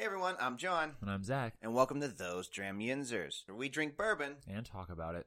[0.00, 3.68] Hey everyone, I'm John, And I'm Zach, and welcome to Those Dram Yinzers, where we
[3.68, 4.36] drink bourbon.
[4.48, 5.26] and talk about it.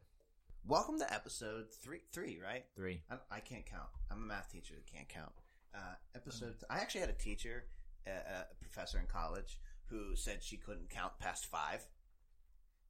[0.65, 2.65] Welcome to episode three, three, right?
[2.75, 3.03] Three.
[3.07, 3.89] I, I can't count.
[4.09, 5.31] I'm a math teacher that can't count.
[5.75, 6.55] Uh, episode.
[6.71, 7.65] I actually had a teacher,
[8.07, 9.59] uh, a professor in college,
[9.91, 11.85] who said she couldn't count past five.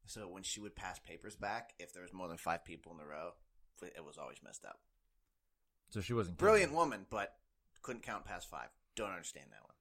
[0.05, 2.97] So when she would pass papers back, if there was more than five people in
[2.97, 3.31] the row,
[3.81, 4.79] it was always messed up.
[5.89, 6.45] So she wasn't kidding.
[6.47, 7.33] Brilliant woman, but
[7.81, 8.69] couldn't count past five.
[8.95, 9.72] Don't understand that one.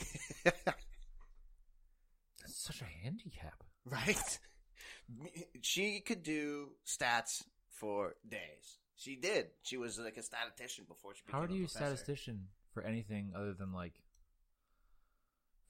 [0.44, 0.76] That's
[2.46, 3.62] such a handicap.
[3.84, 4.38] right?
[5.62, 8.78] She could do stats for days.
[8.96, 9.46] She did.
[9.62, 11.96] She was like a statistician before she became How a do you professor.
[11.96, 13.94] statistician for anything other than like?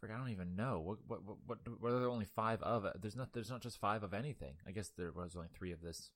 [0.03, 0.81] I don't even know.
[0.81, 1.93] What what what what?
[1.93, 2.87] Are there only five of?
[2.87, 2.97] it?
[3.03, 3.33] There's not.
[3.35, 4.55] There's not just five of anything.
[4.67, 6.11] I guess there was only three of this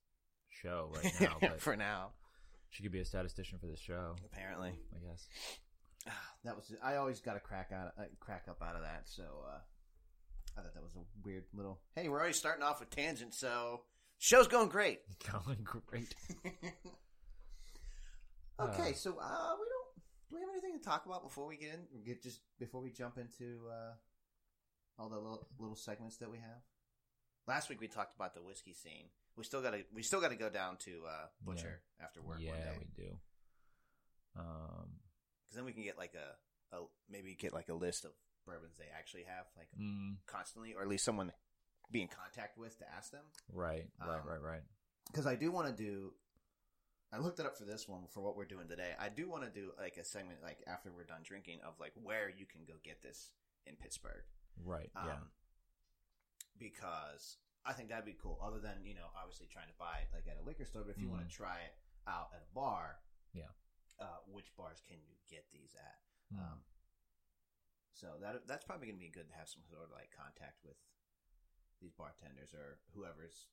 [0.48, 1.36] show right now.
[1.38, 2.12] But for now,
[2.70, 4.16] she could be a statistician for this show.
[4.24, 4.72] apparently.
[4.94, 5.28] I guess.
[6.44, 6.70] That was.
[6.82, 9.02] I always got a crack out, uh, crack up out of that.
[9.06, 9.58] So uh,
[10.58, 11.80] I thought that was a weird little.
[11.96, 13.82] Hey, we're already starting off with tangent, so
[14.18, 15.00] show's going great.
[15.32, 16.14] Going great.
[18.60, 18.94] okay, Uh.
[18.94, 19.84] so uh, we don't.
[20.30, 22.02] Do we have anything to talk about before we get in?
[22.04, 23.94] Get just before we jump into uh,
[24.98, 26.60] all the little, little segments that we have.
[27.46, 29.06] Last week we talked about the whiskey scene.
[29.36, 29.80] We still got to.
[29.94, 33.04] We still got to go down to uh, Butcher after work yeah, one day we
[33.04, 33.10] do.
[34.38, 34.88] Um.
[35.54, 38.10] Because then we can get like a, a maybe get like a list of
[38.46, 41.30] bourbons they actually have like mm, constantly, or at least someone
[41.92, 43.22] be in contact with to ask them.
[43.52, 43.86] right.
[44.00, 44.20] Right.
[44.20, 44.42] Um, right.
[44.42, 44.62] Right.
[45.06, 46.12] because I do want to do.
[47.12, 48.90] I looked it up for this one for what we're doing today.
[48.98, 51.92] I do want to do like a segment like after we're done drinking of like
[52.02, 53.30] where you can go get this
[53.66, 54.24] in Pittsburgh.
[54.64, 54.90] Right.
[54.96, 55.22] Um, yeah.
[56.58, 58.38] Because I think that'd be cool.
[58.42, 60.96] Other than you know obviously trying to buy it like at a liquor store, but
[60.96, 61.74] if you want to try it
[62.08, 62.98] out at a bar,
[63.32, 63.50] Yeah.
[64.04, 65.98] Uh, which bars can you get these at?
[66.28, 66.44] Mm.
[66.44, 66.58] Um,
[67.96, 70.60] so that that's probably going to be good to have some sort of like contact
[70.60, 70.76] with
[71.80, 73.48] these bartenders or whoever's.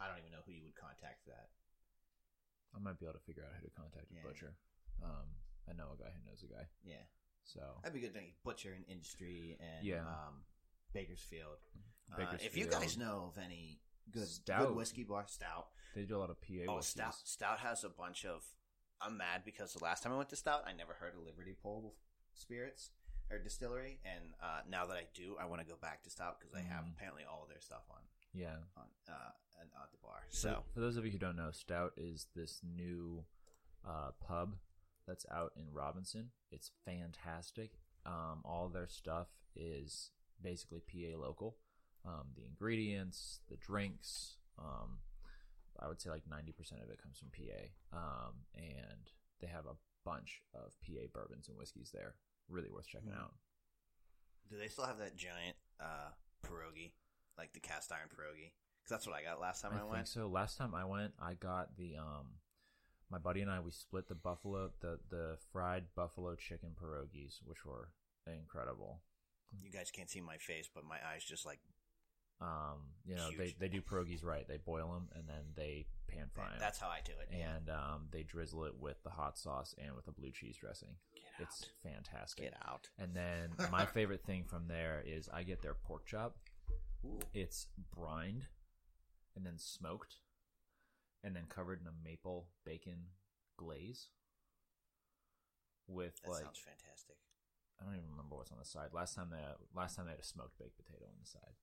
[0.00, 1.52] I don't even know who you would contact for that.
[2.74, 4.24] I might be able to figure out who to contact a Yeah.
[4.24, 4.56] Butcher.
[5.04, 5.28] Um,
[5.68, 6.66] I know a guy who knows a guy.
[6.82, 7.04] Yeah,
[7.44, 8.14] So that'd be good.
[8.14, 10.06] To butcher and industry and Yeah.
[10.08, 10.44] um,
[10.92, 11.58] Bakersfield.
[12.12, 14.68] Uh, if you guys know of any good Stout.
[14.68, 15.68] good whiskey bar, stout.
[15.94, 16.64] they do a lot of PA.
[16.68, 16.90] Oh, whiskeys.
[16.92, 17.14] stout.
[17.24, 18.44] Stout has a bunch of.
[19.04, 21.54] I'm mad because the last time I went to Stout, I never heard of Liberty
[21.60, 21.94] Pole
[22.34, 22.90] spirits
[23.30, 26.38] or distillery, and uh, now that I do, I want to go back to Stout
[26.38, 26.92] because they have Mhm.
[26.96, 28.02] apparently all of their stuff on
[28.32, 28.58] Yeah.
[28.76, 30.24] on uh, and at the bar.
[30.28, 33.24] So So for those of you who don't know, Stout is this new
[33.84, 34.58] uh, pub
[35.06, 36.30] that's out in Robinson.
[36.50, 37.80] It's fantastic.
[38.06, 40.10] Um, all their stuff is
[40.40, 41.58] basically PA local.
[42.04, 44.36] Um, the ingredients, the drinks.
[44.58, 45.00] Um,
[45.80, 47.96] I would say like ninety percent of it comes from PA.
[47.96, 49.10] Um, and
[49.40, 52.14] they have a bunch of PA bourbons and whiskeys there.
[52.48, 53.18] Really worth checking Mhm.
[53.20, 53.34] out.
[54.50, 56.10] do they still have that giant uh,
[56.44, 56.92] pierogi,
[57.38, 58.52] like the cast iron pierogi?
[58.78, 60.08] Because that's what I got last time I, I, think went.
[60.08, 60.26] so.
[60.28, 62.40] Last time I went, I got the um,
[63.10, 67.64] my buddy and I we split the buffalo the the fried buffalo chicken pierogies, which
[67.64, 67.90] were
[68.26, 69.02] incredible.
[69.62, 71.60] You guys can't see my face, but my eyes just like
[72.42, 73.58] Um, you know they Huge.
[73.58, 74.46] they do pierogies right.
[74.48, 76.58] They boil them and then they pan fry them.
[76.58, 77.28] that's how I do it.
[77.32, 80.96] and um, they drizzle it with the hot sauce and with a blue cheese dressing.
[81.14, 82.44] Get It's fantastic.
[82.44, 82.88] Get out.
[82.98, 86.36] And then my favorite thing from there is I get their pork chop.
[87.04, 87.20] Ooh.
[87.32, 88.46] It's brined
[89.36, 90.16] and then smoked
[91.22, 93.06] and then covered in a maple bacon
[93.56, 94.08] glaze
[95.86, 97.16] with That like sounds fantastic.
[97.80, 98.90] I don't even remember what's on the side.
[98.92, 99.38] Last time they
[99.74, 101.54] last time they had a smoked baked potato on the side.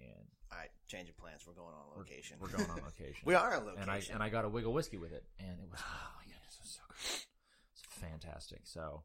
[0.00, 1.42] And All right, change of plans.
[1.46, 2.36] We're going on we're- location.
[2.40, 3.22] We're, going on location.
[3.24, 3.82] we are on location.
[3.82, 6.24] and I and I got a Wigle Whiskey with it and it was oh my
[6.24, 7.26] goodness, it was so good.
[7.72, 8.60] It's fantastic.
[8.64, 9.02] So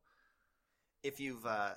[1.03, 1.75] if you've uh,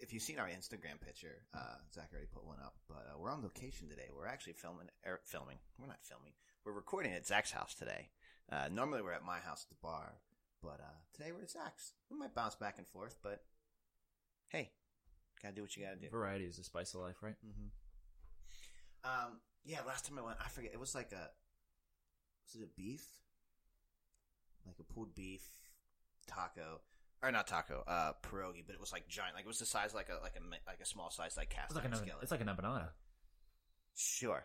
[0.00, 2.74] if you've seen our Instagram picture, uh, Zach already put one up.
[2.88, 4.08] But uh, we're on location today.
[4.16, 4.88] We're actually filming.
[5.06, 5.58] Er, filming.
[5.78, 6.32] We're not filming.
[6.64, 8.10] We're recording at Zach's house today.
[8.50, 10.14] Uh, normally we're at my house at the bar,
[10.62, 11.92] but uh, today we're at Zach's.
[12.10, 13.42] We might bounce back and forth, but
[14.48, 14.70] hey,
[15.42, 16.08] gotta do what you gotta do.
[16.10, 17.34] variety is the spice of life, right?
[17.42, 17.68] hmm
[19.08, 20.72] Um, yeah, last time I went, I forget.
[20.74, 21.30] It was like a
[22.46, 23.04] was it a beef,
[24.66, 25.42] like a pulled beef
[26.26, 26.80] taco,
[27.22, 29.34] or not taco, uh, pierogi, but it was like giant.
[29.34, 31.70] Like it was the size like a like a like a small size like cast
[31.70, 32.22] It's like iron an skillet.
[32.22, 32.90] it's like an empanada.
[33.94, 34.44] sure,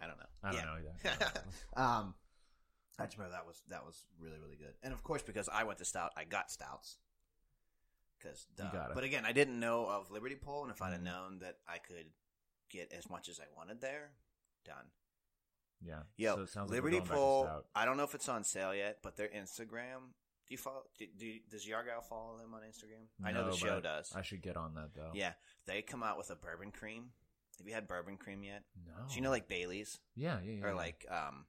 [0.00, 0.26] I don't know.
[0.42, 0.64] I don't Yeah.
[0.66, 0.94] know either.
[1.04, 1.34] I don't
[1.76, 1.82] know.
[1.82, 2.14] um,
[2.98, 5.64] I just remember that was that was really really good, and of course because I
[5.64, 6.98] went to stout, I got stouts.
[8.18, 8.94] Because, You got it.
[8.96, 11.04] but again, I didn't know of Liberty Pole, and if I'd have Mhm.
[11.04, 12.06] known that I could
[12.70, 14.10] get as much as I wanted there,
[14.64, 14.86] done.
[15.82, 16.02] yeah.
[16.16, 17.48] Yo, So it sounds like Liberty Pole.
[17.74, 20.12] I don't know if it's on sale yet, but their Instagram
[20.46, 20.82] Do you follow?
[20.98, 23.06] Do, do does Yargal follow them on Instagram?
[23.24, 24.12] I know No, the show does.
[24.14, 25.10] I should get on that though.
[25.14, 25.32] Yeah,
[25.66, 27.10] they come out with a bourbon cream.
[27.58, 28.62] Have you had bourbon cream yet?
[28.86, 28.92] No.
[29.08, 30.64] Do you know like Bailey's Yeah, yeah, yeah.
[30.64, 31.44] or like um,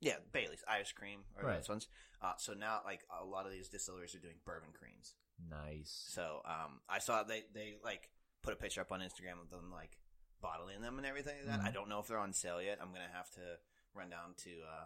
[0.00, 1.56] yeah, Bailey's ice cream or Right.
[1.56, 1.88] those ones.
[2.22, 5.14] Uh, so now like a lot of these distilleries are doing bourbon creams.
[5.50, 6.04] nice.
[6.08, 8.10] So um, I saw they they like
[8.42, 9.98] put a picture up on Instagram of them like
[10.40, 11.60] bottling them and everything like that.
[11.60, 11.68] Mhm.
[11.68, 12.78] I don't know if they're on sale yet.
[12.80, 13.58] I'm gonna have to
[13.94, 14.84] run down to uh,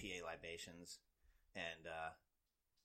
[0.00, 0.98] PA Libations
[1.54, 2.10] and uh,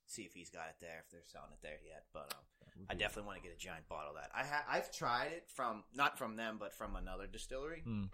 [0.06, 2.06] see if he's got it there if they're selling it there yet.
[2.14, 4.32] But um, I definitely want to get a giant bottle of that.
[4.34, 8.06] I ha- I've tried it from not from them but from another distillery, Hmm.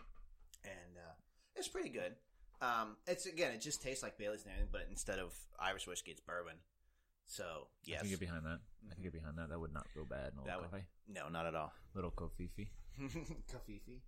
[0.64, 1.14] and uh,
[1.56, 2.16] it's pretty good.
[2.62, 6.12] Um, it's again, it just tastes like Bailey's and everything, but instead of Irish whiskey,
[6.12, 6.56] it's bourbon.
[7.28, 8.60] So I can get behind that.
[8.90, 9.50] I can get behind that.
[9.50, 10.86] That would not go bad in a That little would- coffee.
[11.08, 11.74] no, not at all.
[11.96, 12.70] Little kofifi.
[13.02, 14.02] Kafifi.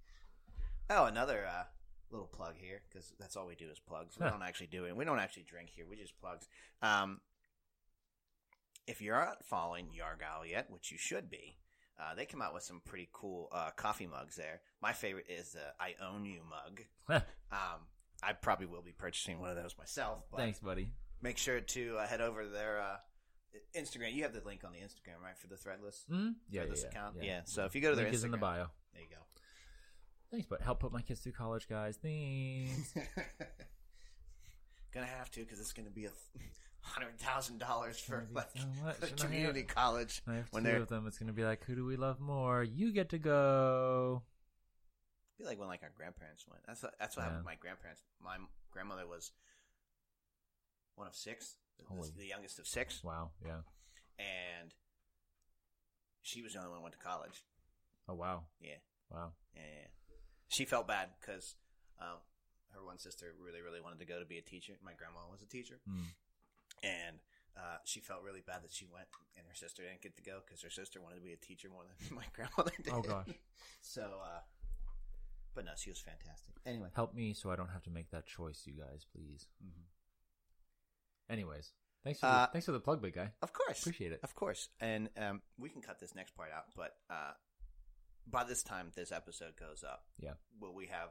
[0.90, 1.64] Oh, another uh,
[2.12, 4.18] little plug here because that's all we do is plugs.
[4.20, 4.96] We don't actually do it.
[4.96, 5.86] We don't actually drink here.
[5.90, 6.48] We just plugs.
[6.82, 7.20] Um,
[8.88, 11.58] if you're not following Yargal yet, which you should be,
[12.00, 14.62] uh, they come out with some pretty cool uh, coffee mugs there.
[14.82, 17.22] My favorite is the "I Own You" mug.
[17.50, 17.88] Um,
[18.22, 20.26] I probably will be purchasing one of those myself.
[20.30, 20.90] But Thanks, buddy.
[21.22, 22.98] Make sure to uh, head over to their uh,
[23.76, 24.14] Instagram.
[24.14, 26.36] You have the link on the Instagram, right, for the Threadless Mm?
[26.50, 27.16] Yeah, yeah, this yeah, account.
[27.18, 27.24] yeah.
[27.24, 27.42] Yeah.
[27.46, 28.68] So if you go to their Link Instagram, is in the bio.
[28.94, 29.22] there you go.
[30.32, 31.98] Thanks, but help put my kids through college, guys.
[32.02, 32.94] Thanks.
[34.94, 36.10] gonna have to because it's gonna be a
[36.82, 40.22] hundred thousand dollars for like so much, I community have- college.
[40.28, 41.08] I have When two they're- of them.
[41.08, 42.64] It's gonna be like, who do we love more?
[42.64, 44.24] You get to go.
[45.38, 46.64] Be like when like our grandparents went.
[46.66, 47.52] That's what, that's what happened Yeah.
[47.52, 48.02] with my grandparents.
[48.24, 48.38] My
[48.72, 49.32] grandmother was
[50.96, 52.10] one of six, the, Holy.
[52.18, 53.32] the youngest of six, Wow.
[53.46, 53.62] Yeah.
[54.20, 54.74] and
[56.22, 57.44] she was the only one who went to college.
[58.10, 58.44] Oh wow.
[58.60, 58.80] Yeah.
[59.12, 59.32] Wow.
[59.56, 59.88] Yeah,
[60.50, 61.56] she felt bad because
[62.00, 62.20] um,
[62.74, 64.74] her one sister really, really wanted to go to be a teacher.
[64.84, 66.04] My grandma was a teacher, Mm.
[66.84, 67.18] and
[67.56, 70.40] uh, she felt really bad that she went and her sister didn't get to go
[70.46, 72.94] because her sister wanted to be a teacher more than my grandmother did.
[72.94, 73.28] Oh, gosh.
[73.82, 74.42] so, uh,
[75.56, 76.54] but no, she was fantastic.
[76.68, 79.48] Anyway, Help me so I don't have to make that choice, you guys, please.
[81.30, 81.72] Anyways,
[82.04, 83.32] thanks for the, Uh, thanks for the plug, big guy.
[83.42, 84.20] of course, Appreciate it.
[84.24, 86.66] of course, and um, we can cut this next part out.
[86.76, 87.32] But uh,
[88.26, 90.34] by this time this episode goes up, Yeah.
[90.60, 91.10] will we have?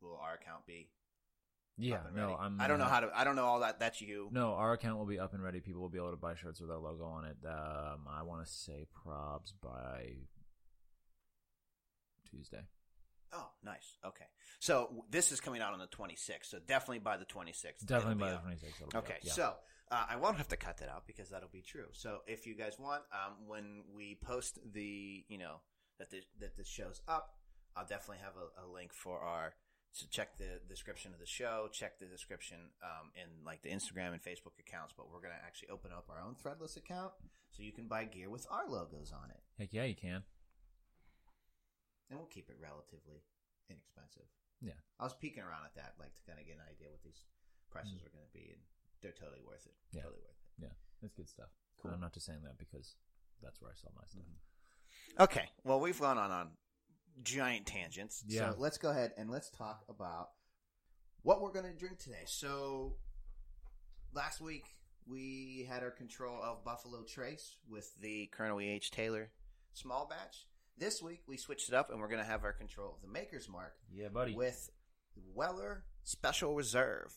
[0.00, 0.90] Will our account be?
[1.76, 1.96] Yeah.
[1.96, 2.36] up and No, ready?
[2.40, 2.60] I'm.
[2.60, 3.10] I don't know how to.
[3.14, 3.78] I don't know all that.
[3.80, 4.28] That's you.
[4.32, 5.60] No, our account will be up and ready.
[5.60, 7.36] People will be able to buy shirts with our logo on it.
[7.44, 10.12] Um, I want to say probs by
[12.30, 12.62] Tuesday.
[13.32, 13.96] Oh, nice.
[14.04, 14.24] Okay,
[14.58, 16.44] so this is coming out on the 26th.
[16.46, 17.84] So definitely by the 26th.
[17.84, 18.94] Definitely by the 26th.
[18.96, 19.54] Okay, so
[19.90, 21.86] uh, I won't have to cut that out because that'll be true.
[21.92, 25.60] So if you guys want, um, when we post the, you know,
[25.98, 27.34] that the, that this show's up,
[27.76, 29.54] I'll definitely have a, a link for our.
[29.92, 31.68] So check the description of the show.
[31.72, 34.92] Check the description um, in like the Instagram and Facebook accounts.
[34.96, 37.12] But we're gonna actually open up our own Threadless account
[37.50, 40.22] so you can buy gear with our logos on it, Heck yeah, you can.
[42.08, 43.22] And we'll keep it relatively
[43.68, 44.28] inexpensive.
[44.60, 44.78] Yeah.
[44.98, 47.28] I was peeking around at that, like to kind of get an idea what these
[47.70, 48.62] prices are going to be, and
[49.00, 49.76] they're totally worth it.
[49.92, 50.02] Mm.
[50.02, 50.02] Yeah.
[50.08, 50.48] Totally worth it.
[50.58, 50.74] Yeah,
[51.06, 51.52] it's good stuff.
[51.78, 51.92] Cool.
[51.94, 52.96] I'm not just saying that because
[53.42, 54.26] that's where I sell my stuff.
[55.20, 56.50] Okay, well, we've gone on on
[57.22, 58.24] giant tangents.
[58.26, 58.50] Yeah.
[58.50, 60.30] So let's go ahead and let's talk about
[61.22, 62.24] what we're going to drink today.
[62.26, 62.96] So
[64.12, 64.64] last week
[65.06, 68.68] we had our control of Buffalo Trace with the Colonel E.
[68.68, 68.90] H.
[68.90, 69.30] Taylor
[69.72, 70.46] small batch.
[70.78, 73.08] This week we switched it up and we're going to have our control of the
[73.12, 74.34] Maker's Mark Yeah, buddy.
[74.34, 74.70] with
[75.34, 77.12] Weller Special Reserve.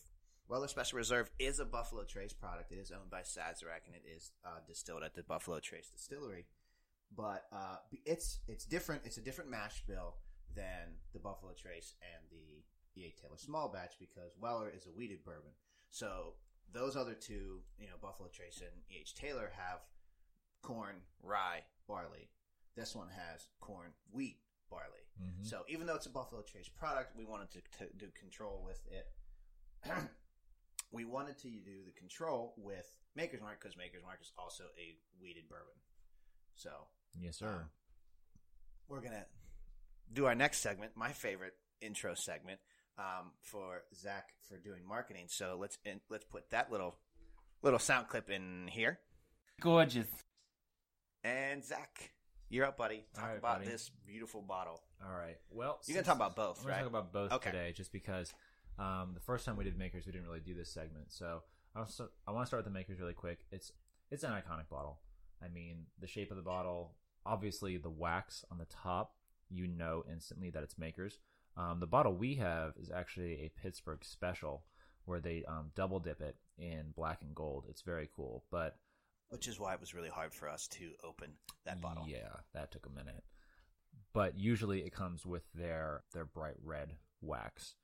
[0.48, 2.72] Weller Special Reserve is a Buffalo Trace product.
[2.72, 6.46] It is owned by Sazerac and it is uh, distilled at the Buffalo Trace Distillery.
[7.16, 9.02] But uh, it's it's different.
[9.04, 10.14] It's a different mash bill
[10.56, 13.16] than the Buffalo Trace and the E.H.
[13.20, 15.52] Taylor Small Batch because Weller is a wheated bourbon.
[15.90, 16.34] So
[16.72, 19.14] those other two, you know, Buffalo Trace and E.H.
[19.14, 19.80] Taylor have
[20.62, 22.28] corn, rye, barley.
[22.76, 24.38] This one has corn, wheat,
[24.70, 25.06] barley.
[25.20, 25.46] Mhm.
[25.46, 28.80] So even though it's a Buffalo Trace product, we wanted to, to do control with
[28.90, 29.06] it.
[30.90, 34.98] we wanted to do the control with Maker's Mark because Maker's Mark is also a
[35.20, 35.74] wheated bourbon.
[36.54, 36.70] So
[37.18, 37.48] yes, sir.
[37.62, 37.70] um,
[38.88, 39.26] we're gonna
[40.12, 42.60] do our next segment, my favorite intro segment,
[42.98, 45.26] um, for Zach for doing marketing.
[45.28, 46.98] So let's in, let's put that little
[47.62, 49.00] little sound clip in here.
[49.60, 50.08] Gorgeous.
[51.24, 52.12] And Zach,
[52.52, 53.04] you're up, buddy.
[53.14, 53.70] Talk right, about buddy.
[53.70, 54.82] this beautiful bottle.
[55.04, 55.38] All right.
[55.50, 56.78] Well, You're gonna talk about both, gonna right?
[56.80, 57.50] talk about both Okay.
[57.50, 58.32] today, just because
[58.78, 61.06] um, the first time we did makers, we didn't really do this segment.
[61.12, 61.42] So
[61.74, 63.40] I want to start with the makers really quick.
[63.50, 63.72] It's
[64.10, 65.00] it's an iconic bottle.
[65.42, 66.92] I mean, the shape of the bottle,
[67.24, 69.14] obviously the wax on the top,
[69.50, 71.18] you know instantly that it's makers.
[71.56, 74.64] Um, the bottle we have is actually a Pittsburgh special
[75.04, 77.64] where they um, double dip it in black and gold.
[77.68, 78.76] It's very cool, but
[79.32, 81.30] Which is why it was really hard for us to open
[81.64, 82.04] that bottle.
[82.06, 83.24] Yeah, that took a minute.
[84.12, 87.76] But usually it comes with their their bright red wax.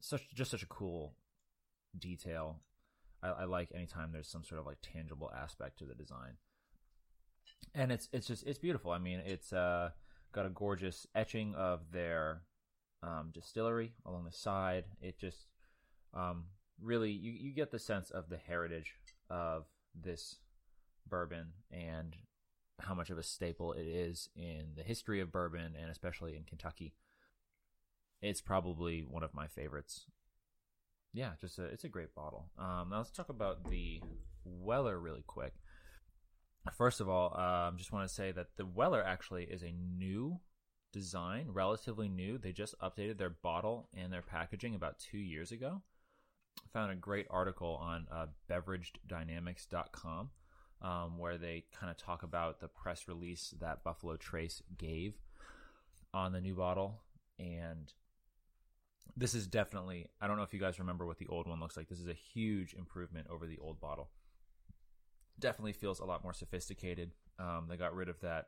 [0.00, 1.14] Such just such a cool
[1.96, 2.60] detail.
[3.22, 6.38] I, I like anytime there's some sort of like tangible aspect to the design.
[7.72, 8.90] And it's it's just it's beautiful.
[8.90, 9.90] I mean, it's uh
[10.32, 12.42] got a gorgeous etching of their
[13.04, 14.84] um, distillery along the side.
[15.00, 15.46] It just
[16.14, 16.46] um,
[16.82, 18.96] really you, you get the sense of the heritage
[19.30, 20.36] of this
[21.08, 22.16] bourbon and
[22.80, 26.44] how much of a staple it is in the history of bourbon and especially in
[26.44, 26.94] Kentucky.
[28.22, 30.06] It's probably one of my favorites.
[31.12, 32.50] Yeah, just a, it's a great bottle.
[32.58, 34.02] Um, now let's talk about the
[34.44, 35.54] Weller really quick.
[36.76, 39.72] First of all, I um, just want to say that the Weller actually is a
[39.72, 40.40] new
[40.92, 42.38] design, relatively new.
[42.38, 45.82] They just updated their bottle and their packaging about two years ago.
[46.58, 50.30] I found a great article on uh, beveragedynamics.com
[50.82, 55.14] um, where they kind of talk about the press release that Buffalo Trace gave
[56.12, 57.00] on the new bottle.
[57.38, 57.92] And
[59.16, 61.76] this is definitely, I don't know if you guys remember what the old one looks
[61.76, 61.88] like.
[61.88, 64.10] This is a huge improvement over the old bottle.
[65.38, 67.12] Definitely feels a lot more sophisticated.
[67.38, 68.46] Um, they got rid of that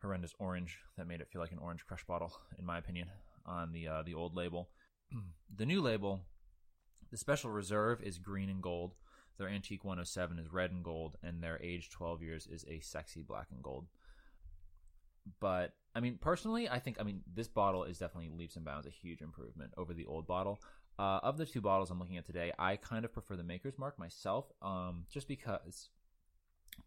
[0.00, 3.08] horrendous orange that made it feel like an orange crush bottle, in my opinion,
[3.46, 4.68] on the uh, the old label.
[5.56, 6.20] the new label,
[7.10, 8.94] the special reserve is green and gold.
[9.38, 13.22] Their antique 107 is red and gold, and their age 12 years is a sexy
[13.22, 13.86] black and gold.
[15.40, 18.86] But I mean, personally, I think I mean this bottle is definitely leaps and bounds
[18.86, 20.60] a huge improvement over the old bottle.
[20.98, 23.78] Uh, of the two bottles I'm looking at today, I kind of prefer the Maker's
[23.78, 25.90] Mark myself, um, just because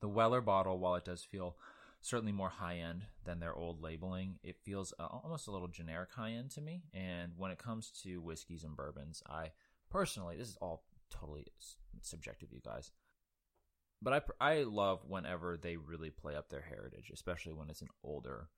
[0.02, 1.56] the Weller bottle, while it does feel
[2.02, 4.40] certainly more high end than their old labeling.
[4.44, 6.84] It feels uh, almost a little generic high end to me.
[6.94, 9.52] And when it comes to whiskeys and bourbons, I
[9.90, 11.46] personally, this is all totally
[12.02, 12.92] subjective, you guys.
[14.02, 17.90] But I, I love whenever they really play up their heritage, especially when it's an
[18.04, 18.50] older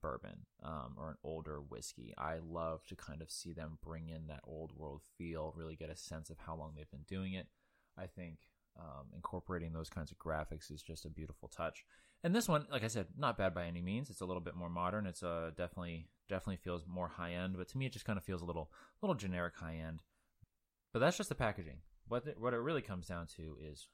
[0.00, 2.14] bourbon um, or an older whiskey.
[2.16, 5.90] I love to kind of see them bring in that old world feel, really get
[5.90, 7.46] a sense of how long they've been doing it.
[7.98, 8.38] I think
[8.78, 11.84] um, incorporating those kinds of graphics is just a beautiful touch.
[12.24, 14.10] And this one, like I said, not bad by any means.
[14.10, 15.06] It's a little bit more modern.
[15.06, 18.24] It's uh, definitely definitely feels more high end, but to me, it just kind of
[18.24, 18.70] feels a little
[19.02, 20.00] little generic high end.
[20.92, 21.78] But that's just the packaging.
[22.08, 23.88] What it, what it really comes down to is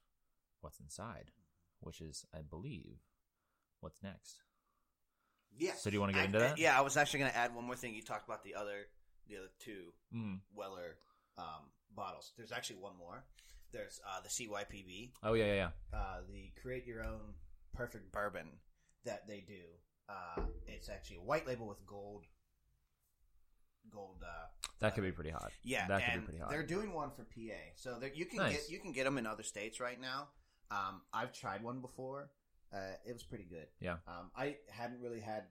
[0.61, 1.31] what's inside,
[1.81, 2.99] which is, I believe,
[3.81, 4.42] what's next.
[5.57, 5.73] Yeah.
[5.75, 6.59] So do you want to get I- into that?
[6.59, 7.95] Yeah, I was actually going to add one more thing.
[7.95, 8.87] You talked about the other
[9.28, 10.40] the other two Mm.
[10.54, 10.97] Weller
[11.38, 12.33] um, bottles.
[12.37, 13.25] There's actually one more.
[13.73, 15.69] There's uh, the CYPB, Oh yeah, yeah, yeah.
[15.99, 17.21] uh, the create your own
[17.73, 18.49] perfect bourbon
[19.07, 19.62] that they do.
[20.09, 22.25] Uh, it's actually a white label with gold.
[23.90, 24.22] Gold.
[24.22, 24.46] Uh,
[24.80, 25.52] That could be pretty hot.
[25.62, 26.50] yeah, that could be pretty hot.
[26.50, 28.52] they're doing one for PA, so you can Nice.
[28.62, 30.28] get you can get them in other states right now.
[30.70, 32.30] Um, I've tried one before.
[32.72, 33.68] Uh, it was pretty good.
[33.80, 33.98] Yeah.
[34.06, 35.44] Um, I hadn't really had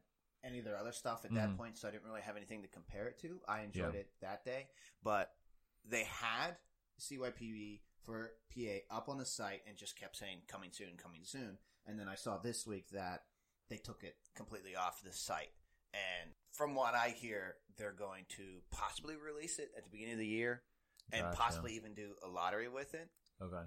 [0.43, 1.57] any of their other stuff at that Mhm.
[1.57, 3.39] point, so I didn't really have anything to compare it to.
[3.47, 3.99] I enjoyed Yeah.
[4.01, 4.71] it that day,
[5.03, 5.37] but
[5.85, 6.57] they had
[6.97, 11.59] CYPB for PA up on the site and just kept saying coming soon, coming soon.
[11.85, 13.27] And then I saw this week that
[13.67, 15.53] they took it completely off the site.
[15.93, 20.19] And from what I hear, they're going to possibly release it at the beginning of
[20.19, 20.61] the year
[21.11, 21.37] and Gotcha.
[21.37, 23.09] possibly even do a lottery with it.
[23.41, 23.63] Okay.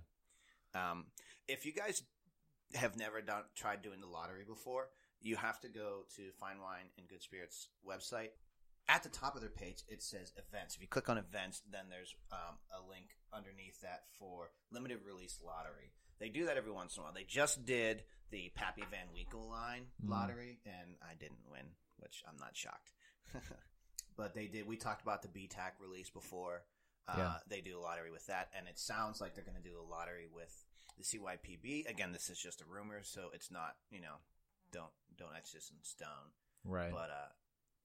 [0.75, 1.07] Um,
[1.49, 2.03] if you guys
[2.75, 4.89] have never done tried doing the lottery before,
[5.21, 8.31] you have to go to Fine Wine and Good Spirits website.
[8.87, 10.75] At the top of their page, it says events.
[10.77, 15.39] If you click on events, then there's um, a link underneath that for limited release
[15.45, 15.93] lottery.
[16.21, 17.15] They do that every once in a while.
[17.15, 20.11] They just did the Pappy Van Winkle line Mm.
[20.11, 21.65] lottery, and I didn't win,
[21.99, 22.91] which I'm not shocked.
[24.17, 24.67] but they did.
[24.67, 26.63] We talked about the BTAC release before.
[27.09, 27.35] Uh, Yeah.
[27.49, 29.91] They do a lottery with that, and it sounds like they're going to do a
[29.91, 30.53] lottery with
[30.97, 31.89] the CYPB.
[31.89, 34.17] Again, this is just a rumor, so it's not you know
[34.73, 36.33] don't don't etch this in stone.
[36.65, 36.91] Right.
[36.91, 37.33] But uh,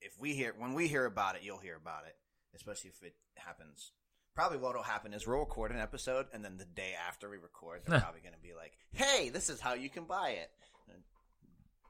[0.01, 2.15] if we hear when we hear about it, you'll hear about it,
[2.55, 3.91] especially if it happens.
[4.35, 7.81] Probably what'll happen is we'll record an episode, and then the day after we record,
[7.85, 10.49] they're probably going to be like, "Hey, this is how you can buy it."
[10.87, 11.03] And,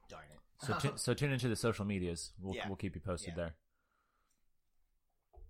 [0.09, 0.39] darn it!
[0.61, 2.31] So tu- so tune into the social medias.
[2.39, 2.67] We'll Yeah.
[2.67, 3.35] we'll keep you posted Yeah.
[3.43, 3.55] there.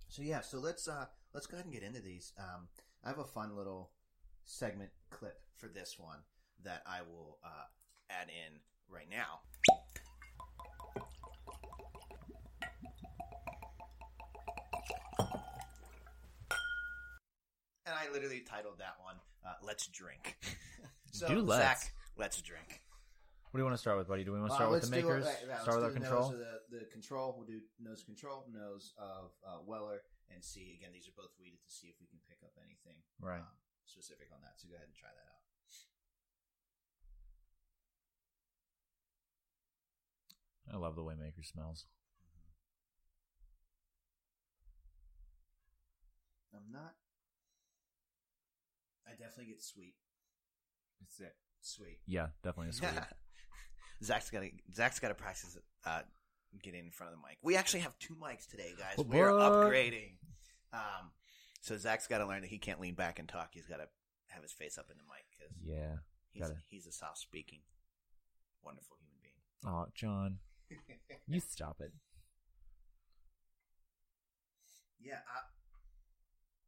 [0.10, 2.34] So yeah, so let's uh let's go ahead and get into these.
[2.38, 2.68] Um,
[3.04, 3.92] I have a fun little
[4.46, 6.20] segment clip for this one
[6.64, 7.66] that I will uh,
[8.10, 9.42] add in right now.
[17.86, 20.38] And I literally titled that one uh, "Let's Drink."
[21.12, 21.62] so Do let's.
[21.64, 22.82] Zach, let's drink.
[23.50, 24.24] What do you want to start with, buddy?
[24.24, 25.26] Do we want to Uh, start with let's the do makers?
[25.26, 26.30] it- right, right, start with our control.
[26.30, 27.34] the, the control.
[27.36, 30.76] We'll do nose control, nose of uh, Weller, and see.
[30.78, 33.02] Again, these are both wheated to see if we can pick up anything.
[33.20, 33.42] Right.
[33.42, 33.48] Um,
[33.86, 34.60] specific on that.
[34.62, 35.42] So go ahead and try that out.
[40.72, 41.86] I love the way Maker smells.
[46.54, 46.94] I'm not.
[49.08, 49.96] I definitely get sweet.
[51.02, 51.34] It's it.
[51.62, 52.00] Sweet.
[52.06, 52.92] Yeah, definitely a sweet.
[54.04, 56.02] Zach's got to Zach's got to practice uh,
[56.64, 57.38] getting in front of the mic.
[57.42, 58.98] We actually have two mics today, guys.
[58.98, 59.08] What?
[59.08, 60.14] We're upgrading.
[60.74, 61.12] Um,
[61.62, 63.50] so Zach's got to learn that he can't lean back and talk.
[63.54, 63.88] He's got to
[64.28, 65.98] have his face up in the mic because yeah.
[66.32, 67.60] he's gotta- he's a soft speaking,
[68.64, 69.36] wonderful human being.
[69.66, 70.38] Oh, John,
[71.28, 71.92] you stop it.
[75.02, 75.20] yeah,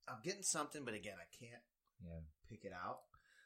[0.07, 1.61] I, I'm getting something, but again, I can't
[2.03, 2.19] Yeah.
[2.50, 3.00] pick it out.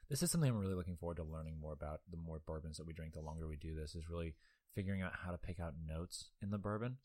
[0.10, 2.02] This is something I'm really looking forward to learning more about.
[2.10, 4.36] The more bourbons that we drink, the longer we do this, is really
[4.76, 6.98] figuring out how to pick out notes in the bourbon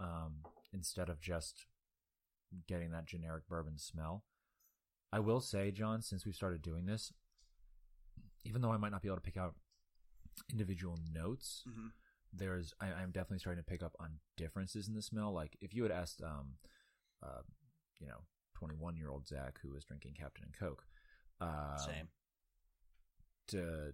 [0.00, 0.36] um,
[0.72, 1.66] instead of just
[2.66, 4.24] getting that generic bourbon smell.
[5.12, 7.12] I will say, John, since we've started doing this,
[8.44, 9.54] even though I might not be able to pick out
[10.50, 11.88] individual notes, Mm-hmm.
[12.32, 15.32] there's I, I'm definitely starting to pick up on differences in the smell.
[15.32, 16.54] Like if you had asked, um,
[17.22, 17.42] uh,
[18.00, 18.20] you know,
[18.54, 20.84] 21 year old Zach who was drinking Captain and Coke,
[21.40, 22.08] uh, Same.
[23.48, 23.92] To,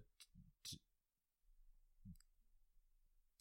[0.63, 0.77] to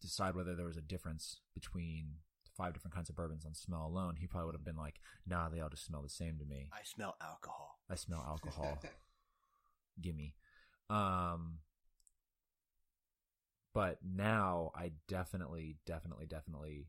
[0.01, 2.17] decide whether there was a difference between
[2.57, 5.49] five different kinds of bourbons on smell alone, he probably would have been like, "Nah,
[5.49, 6.71] they all just smell the same to me.
[6.73, 7.79] I smell alcohol.
[7.91, 8.79] I smell alcohol.
[10.01, 10.35] Gimme."
[10.91, 11.59] Um,
[13.73, 16.87] but now I definitely, definitely, definitely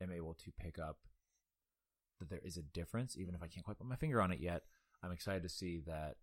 [0.00, 0.98] am able to pick up
[2.18, 4.40] that there is a difference, even if I can't quite put my finger on it
[4.40, 4.62] yet.
[5.02, 6.16] I'm excited to see that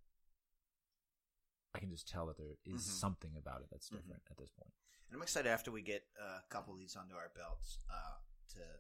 [1.76, 3.00] I can just tell that there is Mhm.
[3.00, 3.98] something about it that's Mhm.
[3.98, 4.74] different at this point.
[5.08, 8.18] And I'm excited after we get a couple of these under our belts uh,
[8.50, 8.80] to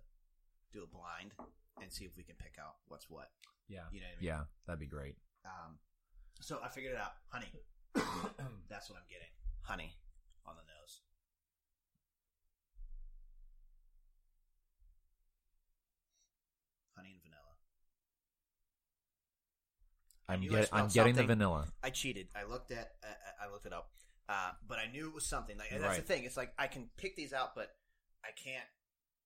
[0.71, 1.35] do a blind
[1.81, 3.31] and see if we can pick out what's what.
[3.67, 3.89] Yeah.
[3.91, 4.23] You know what I mean?
[4.25, 5.17] Yeah, that'd be great.
[5.43, 5.79] Um,
[6.41, 7.17] so I figured it out.
[7.27, 7.51] Honey.
[8.67, 9.31] That's what I'm getting.
[9.61, 9.97] Honey
[10.45, 11.01] on the nose.
[16.95, 17.57] Honey and vanilla.
[20.27, 21.68] I'm get, I'm getting the vanilla.
[21.83, 22.27] I cheated.
[22.35, 22.92] I looked at.
[23.03, 23.92] Uh, I looked it up,
[24.27, 25.57] uh, but I knew it was something.
[25.57, 26.24] Like, that's the thing.
[26.24, 27.70] It's like I can pick these out, but
[28.24, 28.66] I can't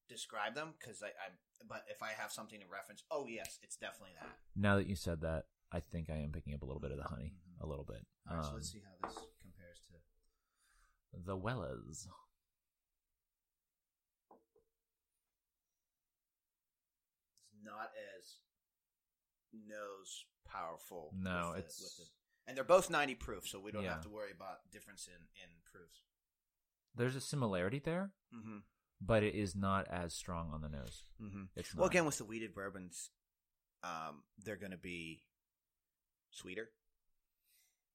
[0.10, 1.30] describe them because I, I.
[1.68, 4.30] But if I have something to reference, oh yes, it's definitely that.
[4.56, 6.98] Now that you said that, I think I am picking up a little bit of
[6.98, 7.64] the honey, Mhm.
[7.64, 8.06] a little bit.
[8.30, 11.20] All right, so Um, let's see how this compares to.
[11.26, 12.08] the Wellers.
[17.52, 18.40] It's not as
[19.54, 21.12] nose powerful.
[21.16, 22.14] No, with it's- with the-
[22.48, 23.94] and they're both ninety proof, so we don't Yeah.
[23.94, 26.04] have to worry about difference in in proofs.
[26.96, 28.60] There's a similarity there, Mm-hmm.
[29.00, 31.06] but it is not as strong on the nose.
[31.22, 31.44] Mm-hmm.
[31.56, 31.82] It's not.
[31.82, 33.12] Well, again, with the wheated bourbons,
[33.84, 35.28] um, they're going to be
[36.32, 36.72] sweeter.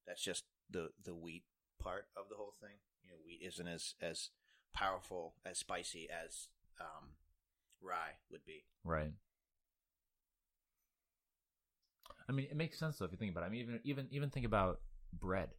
[0.07, 1.45] That's just the the wheat
[1.81, 2.79] part of the whole thing.
[3.03, 4.31] You know, wheat isn't as as
[4.73, 6.49] powerful as spicy as
[6.81, 7.17] um,
[7.81, 8.67] rye would be.
[8.85, 9.12] right.
[12.29, 13.47] I mean, it makes sense though if you think about it.
[13.47, 14.81] I mean, even even even think about
[15.13, 15.51] bread.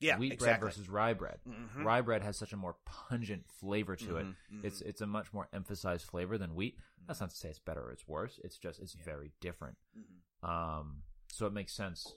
[0.00, 0.46] Yeah, wheat exactly.
[0.46, 1.40] bread versus rye bread.
[1.46, 1.84] Mhm.
[1.84, 4.26] Rye bread has such a more pungent flavor to it.
[4.26, 4.64] Mhm, mhm.
[4.64, 6.78] It's it's a much more emphasized flavor than wheat.
[7.06, 8.38] That's not to say it's better or it's worse.
[8.42, 9.04] It's just it's Yeah.
[9.04, 9.76] very different.
[9.96, 10.48] Mhm.
[10.48, 12.14] Um, so it makes sense.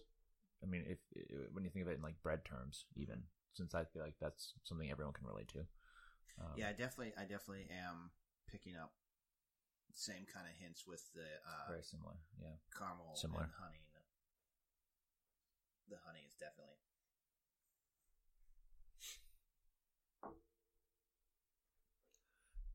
[0.64, 3.76] I mean, if, i when you think of it in like bread terms, even since
[3.76, 5.60] I feel like that's something everyone can relate to.
[6.40, 8.12] Um, Yeah, I definitely, I definitely am
[8.48, 8.94] picking up
[9.93, 12.17] same kind of hints with the uh, very similar.
[12.41, 13.43] Yeah, caramel Similar.
[13.43, 13.79] and honey.
[15.89, 16.79] The honey is definitely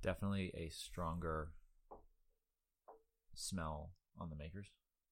[0.02, 1.48] definitely a stronger
[3.34, 4.68] smell on the makers.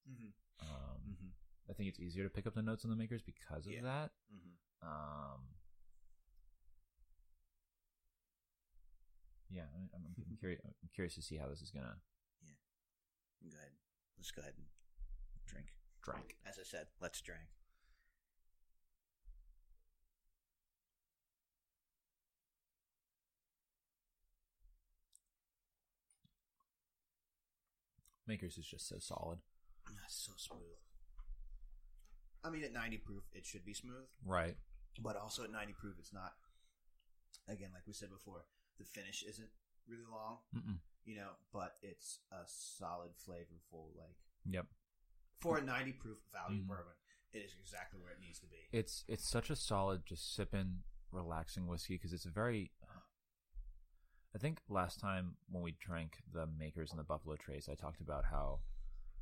[0.08, 0.30] mm-hmm.
[0.60, 1.28] Um, Mm-hmm.
[1.70, 3.82] I think it's easier to pick up the notes on the makers because of Yeah.
[3.82, 4.10] that.
[4.32, 4.86] Mm-hmm.
[4.88, 5.40] Um,
[9.50, 10.60] yeah, I- I'm, I'm curious.
[10.64, 11.96] I'm curious to see how this is gonna
[12.42, 13.72] Yeah, Go ahead.
[14.18, 14.66] Let's go ahead and
[15.46, 15.66] drink.
[16.02, 16.36] drink.
[16.46, 17.46] As I said, let's drink.
[28.26, 29.38] Makers is just so solid.
[29.88, 30.80] Ah, That's so smooth.
[32.44, 34.56] I mean, at 90 proof, it should be smooth, Right.
[35.00, 36.34] but also at 90 proof, it's not.
[37.48, 38.44] Again, like we said before,
[38.78, 39.48] the finish isn't
[39.88, 40.78] really long, Mm-mm.
[41.04, 44.66] you know, but it's a solid, flavorful, like Yep.
[45.40, 46.68] for a 90 proof value Mhm.
[46.68, 46.94] bourbon,
[47.32, 48.68] it is exactly where it needs to be.
[48.72, 52.72] It's it's such a solid, just sipping, relaxing whiskey because it's a very.
[54.34, 58.02] I think last time when we drank the Makers and the Buffalo Trace, I talked
[58.02, 58.60] about how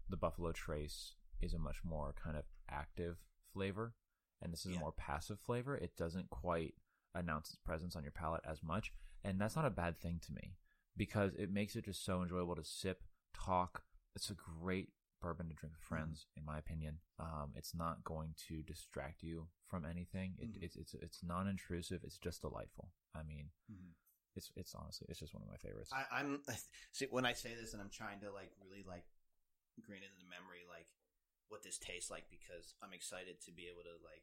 [0.08, 3.18] the Buffalo Trace is a much more kind of active
[3.52, 3.94] flavor,
[4.42, 4.78] and this is Yeah.
[4.78, 5.76] a more passive flavor.
[5.76, 6.74] It doesn't quite
[7.14, 10.32] announce its presence on your palate as much, and that's not a bad thing to
[10.32, 10.56] me
[10.96, 13.82] because it makes it just so enjoyable to sip, talk.
[14.14, 16.98] It's a great bourbon to drink with friends, in my opinion.
[17.18, 20.34] Um, it's not going to distract you from anything.
[20.38, 20.62] It, Mhm.
[20.62, 22.04] It's it's it's non-intrusive.
[22.04, 22.92] It's just delightful.
[23.14, 23.50] I mean,
[24.36, 25.90] it's it's honestly it's just one of my favorites.
[25.92, 26.42] I, I'm
[26.92, 29.06] see when I say this, and I'm trying to like really like
[29.82, 30.86] grain it the memory, like
[31.48, 34.22] what this tastes like, because I'm excited to be able to like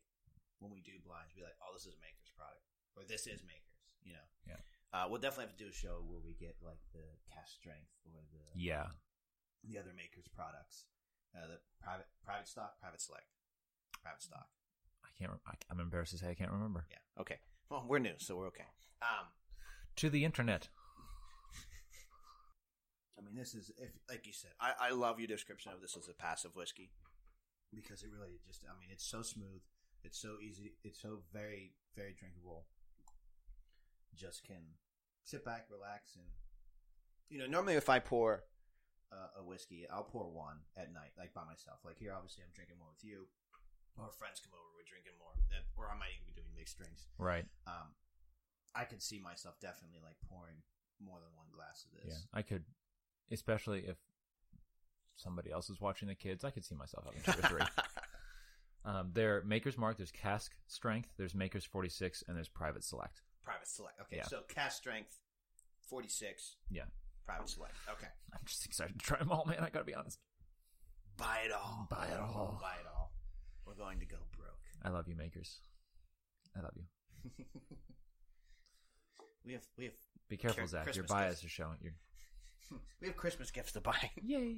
[0.60, 3.42] when we do blinds, be like, oh, this is a Maker's product, or this is
[3.44, 4.28] Maker's, you know.
[4.48, 4.62] Yeah.
[4.94, 7.92] Uh, we'll definitely have to do a show where we get like the cask strength
[8.06, 8.92] or the yeah,
[9.64, 10.86] the other Maker's products,
[11.36, 13.28] uh, the private private stock, private select,
[14.04, 14.48] private stock.
[15.04, 15.32] I can't.
[15.48, 16.86] I, I'm embarrassed to say I can't remember.
[16.92, 17.22] Yeah.
[17.22, 17.40] Okay.
[17.70, 18.68] Well, we're new, so we're okay.
[19.02, 19.28] Um,
[19.96, 20.68] To the internet.
[23.18, 25.96] I mean, this is if, like you said, I, I love your description of this
[25.96, 26.90] as a passive whiskey
[27.74, 29.62] because it really just, I mean, it's so smooth,
[30.04, 32.66] it's so easy, it's so very, very drinkable.
[34.15, 34.78] Just can
[35.24, 36.26] sit back, relax, and
[37.30, 38.43] you know, normally if I pour
[39.12, 41.80] uh, a whiskey, I'll pour one at night, like by myself.
[41.84, 43.28] Like here, obviously, I'm drinking more with you,
[43.97, 46.78] or friends come over, we're drinking more, that, or I might even be doing mixed
[46.78, 47.08] drinks.
[47.17, 47.45] Right.
[47.67, 47.95] Um,
[48.76, 50.63] I could see myself definitely like pouring
[51.00, 52.15] more than one glass of this.
[52.15, 52.24] Yeah.
[52.34, 52.63] I could,
[53.32, 53.97] especially if
[55.15, 56.43] somebody else is watching the kids.
[56.43, 57.67] I could see myself having two or three.
[58.84, 59.97] Um, there, Maker's Mark.
[59.97, 61.10] There's cask strength.
[61.17, 63.21] There's Maker's 46, and there's Private Select.
[63.44, 64.00] Private select.
[64.02, 64.28] Okay, Yeah.
[64.28, 65.18] so cask strength,
[65.88, 66.56] forty six.
[66.70, 66.84] Yeah.
[67.26, 67.74] Private select.
[67.90, 68.08] Okay.
[68.34, 69.58] I'm just excited to try them all, man.
[69.60, 70.20] I gotta be honest.
[71.18, 71.88] Buy it all.
[71.90, 72.58] Buy it all.
[72.62, 73.12] Buy it all.
[73.66, 74.58] We're going to go broke.
[74.84, 75.60] I love you, Makers.
[76.58, 76.84] I love you.
[79.46, 79.94] we have we have
[80.30, 80.86] Be careful, Zach.
[80.86, 81.44] Your Christmas bias gifts.
[81.46, 81.78] is showing.
[81.82, 81.94] You're...
[83.02, 84.10] we have Christmas gifts to buy.
[84.24, 84.58] Yay!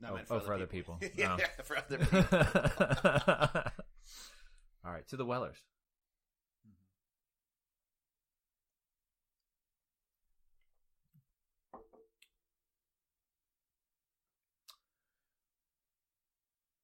[0.00, 1.00] No, Oh, meant oh, for other people.
[1.16, 1.62] yeah, Oh.
[1.64, 2.28] for other people.
[4.84, 5.56] all right, to the Wellers.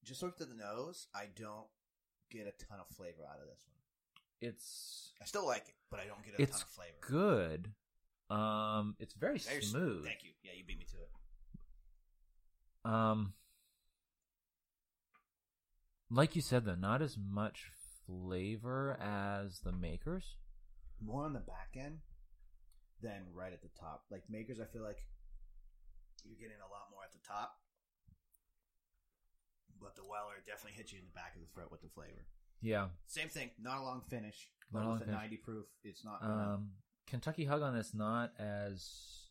[0.05, 1.07] Just looked at the nose.
[1.15, 1.67] I don't
[2.31, 3.77] get a ton of flavor out of this one.
[4.51, 6.97] It's I still like it, but I don't get a It's ton of flavor.
[7.01, 7.73] good.
[8.31, 10.05] Um, it's very, Very s- smooth.
[10.05, 10.31] Thank you.
[10.43, 11.11] Yeah, you beat me to it.
[12.93, 13.33] Um,
[16.11, 17.71] like you said, though, not as much
[18.07, 20.37] flavor as the makers.
[21.01, 21.99] more on the back end
[23.03, 24.05] than right at the top.
[24.11, 24.99] Like makers, I feel like
[26.25, 27.57] you're getting a lot more at the top,
[29.95, 32.27] but the Weller definitely hits you in the back of the throat with the flavor.
[32.61, 32.89] Yeah.
[33.07, 35.21] Same thing, not a long finish, Not but a with long a finish.
[35.21, 36.21] 90 proof, it's not.
[36.21, 36.71] Gonna, Um,
[37.07, 39.29] Kentucky Hug on this not as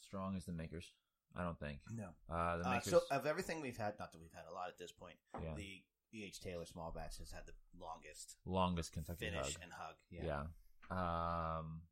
[0.00, 0.92] strong as the makers.
[1.36, 1.80] I don't think.
[1.90, 2.10] no.
[2.28, 2.90] Uh, the Uh, makers.
[2.90, 5.54] so of everything we've had, not that we've had a lot at this point, yeah.
[5.54, 6.40] the E.H.
[6.40, 9.62] Taylor small batch has had the longest longest Kentucky finish Hug.
[9.62, 9.94] and hug.
[10.10, 10.44] Yeah.
[10.90, 11.58] Yeah.
[11.58, 11.82] Um,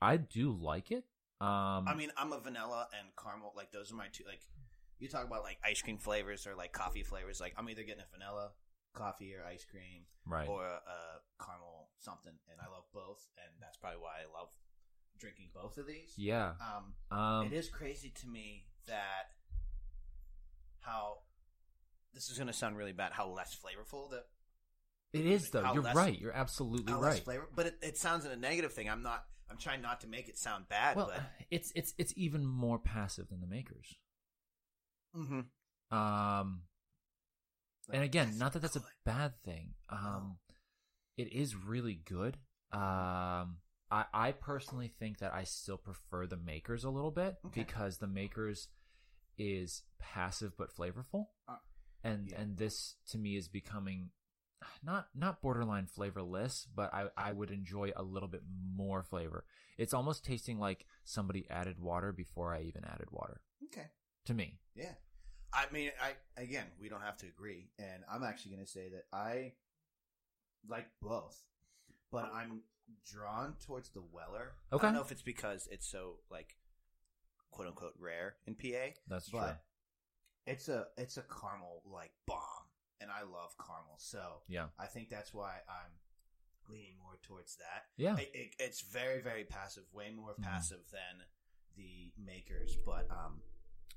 [0.00, 1.04] I do like it.
[1.42, 3.52] Um, I mean, I'm a vanilla and caramel.
[3.56, 4.24] Like those are my two.
[4.26, 4.40] Like
[4.98, 7.40] you talk about like ice cream flavors or like coffee flavors.
[7.40, 8.50] Like I'm either getting a vanilla
[8.94, 10.48] coffee or ice cream right.
[10.48, 14.48] or a, a caramel something, and I love both, and that's probably why I love
[15.18, 16.14] drinking both of these.
[16.16, 16.52] yeah.
[16.60, 19.30] Um, Um, it is crazy to me that
[20.80, 21.18] how
[22.14, 23.12] this is going to sound really bad.
[23.12, 24.24] How less flavorful the
[25.12, 25.72] it is though.
[25.72, 26.18] You're less- right.
[26.18, 27.22] You're absolutely right.
[27.22, 28.88] flavor, but it, it sounds in a negative thing.
[28.88, 29.24] I'm not.
[29.52, 32.78] I'm trying not to make it sound bad, Well, but it's it's it's even more
[32.78, 33.94] passive than the makers.
[35.14, 35.46] Mhm.
[35.90, 36.62] Um,
[37.92, 39.74] and again, not that that's a bad thing.
[39.90, 40.38] Um,
[41.18, 42.38] it is really good.
[42.72, 43.58] Um,
[43.90, 47.62] I I personally think that I still prefer the makers a little bit Okay.
[47.64, 48.68] because the makers
[49.36, 51.56] is passive but flavorful, Uh,
[52.02, 52.40] and yeah.
[52.40, 54.10] and this to me is becoming
[54.82, 58.42] not not borderline flavorless, but I I would enjoy a little bit
[58.74, 59.44] more flavor.
[59.78, 63.86] It's almost tasting like somebody added water before I even added water Okay.
[64.26, 64.58] to me.
[64.74, 64.94] Yeah.
[65.54, 68.88] I mean, I again, we don't have to agree, and I'm actually going to say
[68.90, 69.52] that I
[70.68, 71.42] like both,
[72.10, 72.62] but I'm
[73.10, 74.52] drawn towards the Weller.
[74.72, 74.86] Okay.
[74.86, 76.56] I don't know if it's because it's so like
[77.50, 79.40] quote unquote rare in PA, That's true.
[80.46, 82.61] it's a it's a caramel like bomb,
[83.02, 84.68] and I love caramel, so Yeah.
[84.78, 85.92] I think that's why I'm
[86.72, 87.86] leaning more towards that.
[87.96, 88.16] Yeah.
[88.16, 90.44] It, it, it's very very passive, way more Mhm.
[90.44, 91.26] passive than
[91.76, 93.42] the makers, but um,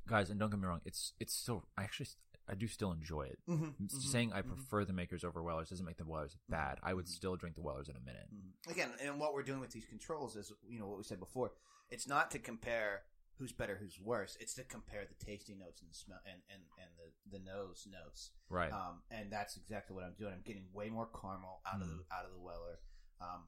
[0.08, 2.08] guys and don't get me wrong it's it's still i actually
[2.48, 4.48] i do still enjoy it mhm, saying i mhm.
[4.48, 7.62] prefer the makers over wellers doesn't make the wellers bad i would still drink the
[7.64, 8.28] wellers in a minute.
[8.70, 11.52] Again, and what we're doing with these controls is, you know, what we said before.
[11.90, 13.02] It's not to compare
[13.38, 14.38] who's better, who's worse.
[14.40, 17.88] It's to compare the tasting notes and the smell and and and the the nose
[17.92, 18.32] notes.
[18.50, 18.72] Right.
[18.72, 20.34] Um, and that's exactly what I'm doing.
[20.34, 22.06] I'm getting way more caramel out of the Mm.
[22.18, 22.80] out of the Weller.
[23.22, 23.44] Um,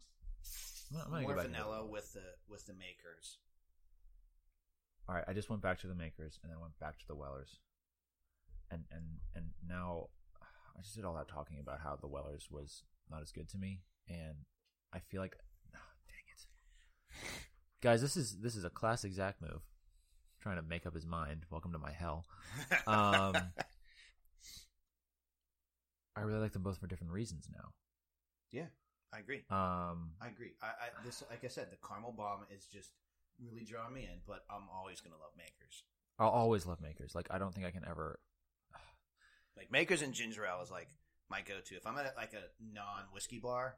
[1.06, 3.38] I'm more go back and vanilla with the with the makers.
[5.10, 7.15] All right, I just went back to the makers and then went back to the
[7.15, 7.60] Wellers,
[8.69, 9.04] and and
[9.36, 10.10] and now
[10.78, 13.58] I just did all that talking about how the Wellers was not as good to
[13.58, 14.36] me, and
[14.93, 15.38] I feel like,
[15.73, 16.45] ah, dang it,
[17.82, 19.62] guys, this is this is a classic Zach move,
[20.47, 21.41] trying to make up his mind.
[21.51, 22.25] Welcome to my hell.
[22.88, 23.36] Um,
[26.15, 27.69] I really like them both for different reasons now.
[28.51, 28.67] yeah,
[29.13, 29.43] I agree.
[29.49, 30.53] Um, I agree.
[30.63, 32.91] I, I this like I said, the caramel bomb is just
[33.43, 34.19] really drawing me in.
[34.25, 35.83] But I'm always gonna love makers.
[36.17, 37.13] I'll always love makers.
[37.13, 38.19] Like I don't think I can ever.
[39.57, 40.88] Like makers and ginger ale is like
[41.31, 41.75] my go-to.
[41.75, 43.75] If I'm at like a non-whiskey bar,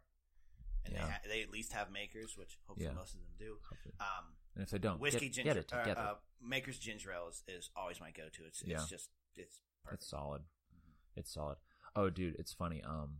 [0.86, 1.06] and Yeah.
[1.06, 2.96] they ha- they at least have makers, which hopefully Yeah.
[2.96, 3.58] most of them do.
[4.02, 6.02] Um, And if they don't, whiskey get, ginger get it uh, together.
[6.02, 6.14] uh,
[6.46, 8.44] makers ginger ale is, is always my go-to.
[8.46, 8.76] It's Yeah.
[8.82, 10.02] it's just it's perfect.
[10.02, 10.42] It's solid.
[11.16, 11.56] It's solid.
[11.96, 12.84] Oh, dude, it's funny.
[12.84, 13.20] Um,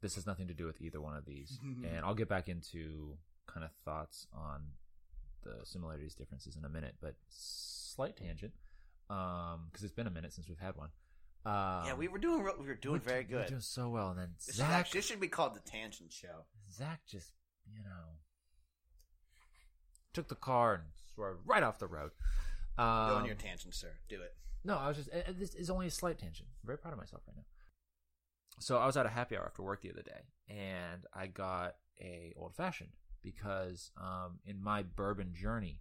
[0.00, 3.18] this has nothing to do with either one of these, and I'll get back into
[3.48, 4.60] kind of thoughts on
[5.42, 6.94] the similarities, differences in a minute.
[7.00, 8.52] But slight tangent,
[9.10, 10.90] um, because it's been a minute since we've had one.
[11.44, 13.48] Um, yeah, we were doing we were doing we're very do- good.
[13.48, 16.44] doing so well, and then This, Zach, actually, this should be called the Tangent Show.
[16.72, 17.32] Zach just,
[17.66, 18.18] you know,
[20.12, 20.82] took the car and
[21.14, 22.10] swerved right off the road.
[22.76, 23.92] Go Um, on your tangent, sir.
[24.08, 24.34] Do it.
[24.64, 25.08] No, I was just.
[25.10, 26.48] and This is only a slight tangent.
[26.62, 27.44] I'm very proud of myself right now.
[28.58, 31.76] So I was at a happy hour after work the other day, and I got
[32.00, 32.90] a old fashioned
[33.22, 35.80] because um, in my bourbon journey,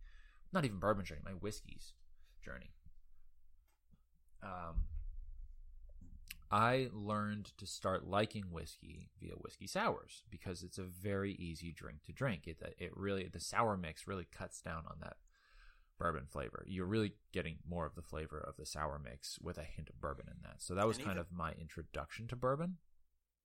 [0.54, 1.94] not even bourbon journey, my whiskeys
[2.44, 2.72] journey,
[4.44, 4.84] um,
[6.52, 12.04] I learned to start liking whiskey via whiskey sours because it's a very easy drink
[12.06, 12.48] to drink.
[12.48, 15.18] It it really the sour mix really cuts down on that
[16.00, 16.64] bourbon flavor.
[16.68, 20.00] You're really getting more of the flavor of the sour mix with a hint of
[20.02, 20.62] bourbon in that.
[20.62, 22.78] So that was And kind even- of my introduction to bourbon.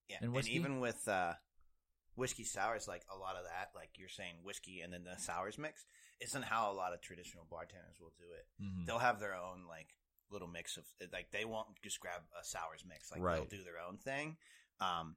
[0.07, 1.33] Yeah, And and, even with uh,
[2.15, 5.57] whiskey sours, like a lot of that, like you're saying, whiskey and then the sours
[5.57, 5.85] mix,
[6.21, 8.47] isn't how a lot of traditional bartenders will do it.
[8.63, 8.85] Mhm.
[8.85, 9.95] They'll have their own like
[10.31, 13.11] little mix of like they won't just grab a sours mix.
[13.11, 13.35] Like Right.
[13.35, 14.37] they'll do their own thing,
[14.79, 15.15] um,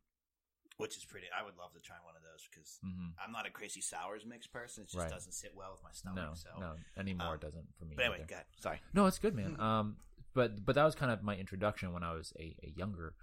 [0.77, 1.27] which is pretty.
[1.37, 3.15] I would love to try one of those because Mhm.
[3.25, 4.85] I'm not a crazy sours mix person.
[4.85, 5.11] It just Right.
[5.11, 6.17] doesn't sit well with my stomach.
[6.25, 7.97] No, so, no, anymore um, it doesn't for me.
[7.97, 8.27] but anyway, either.
[8.27, 8.47] go ahead.
[8.61, 8.81] Sorry.
[8.93, 9.57] No, it's good, man.
[9.61, 9.99] Um,
[10.35, 13.15] but but that was kind of my introduction when I was a, a younger,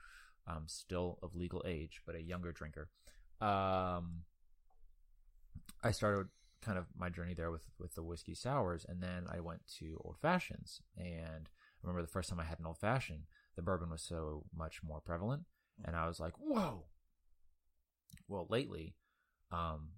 [0.48, 2.90] um, still of legal age, but a younger drinker.
[3.40, 4.26] Um,
[5.84, 6.30] I started
[6.62, 10.02] kind of my journey there with with the whiskey sours, and then I went to
[10.04, 10.82] old fashions.
[10.98, 11.50] And
[11.86, 13.24] remember the first time I had an old fashioned,
[13.56, 15.44] the bourbon was so much more prevalent,
[15.84, 16.86] and I was like, whoa.
[18.28, 18.96] Well, lately,
[19.52, 19.90] um,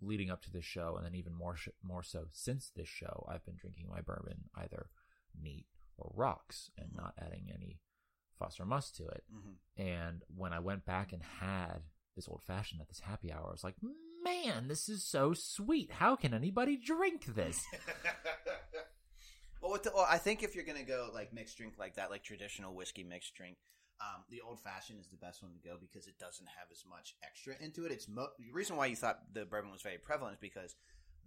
[0.00, 3.26] leading up to this show, and then even more sh- more so since this show,
[3.30, 4.88] I've been drinking my bourbon either
[5.40, 6.96] neat or rocks and Mhm.
[6.96, 7.80] not adding any
[8.38, 9.24] fuss or muss to it.
[9.30, 11.82] hmm And when I went back and had
[12.14, 13.76] this old fashioned at this happy hour, I was like,
[14.22, 15.92] man, this is so sweet.
[15.92, 17.64] How can anybody drink this?
[19.68, 22.22] well, the, well, I think if you're gonna go like mixed drink like that, like
[22.22, 23.56] traditional whiskey mixed drink,
[24.00, 26.84] um, the old fashioned is the best one to go because it doesn't have as
[26.88, 27.92] much extra into it.
[27.92, 30.74] It's mo- the reason why you thought the bourbon was very prevalent is because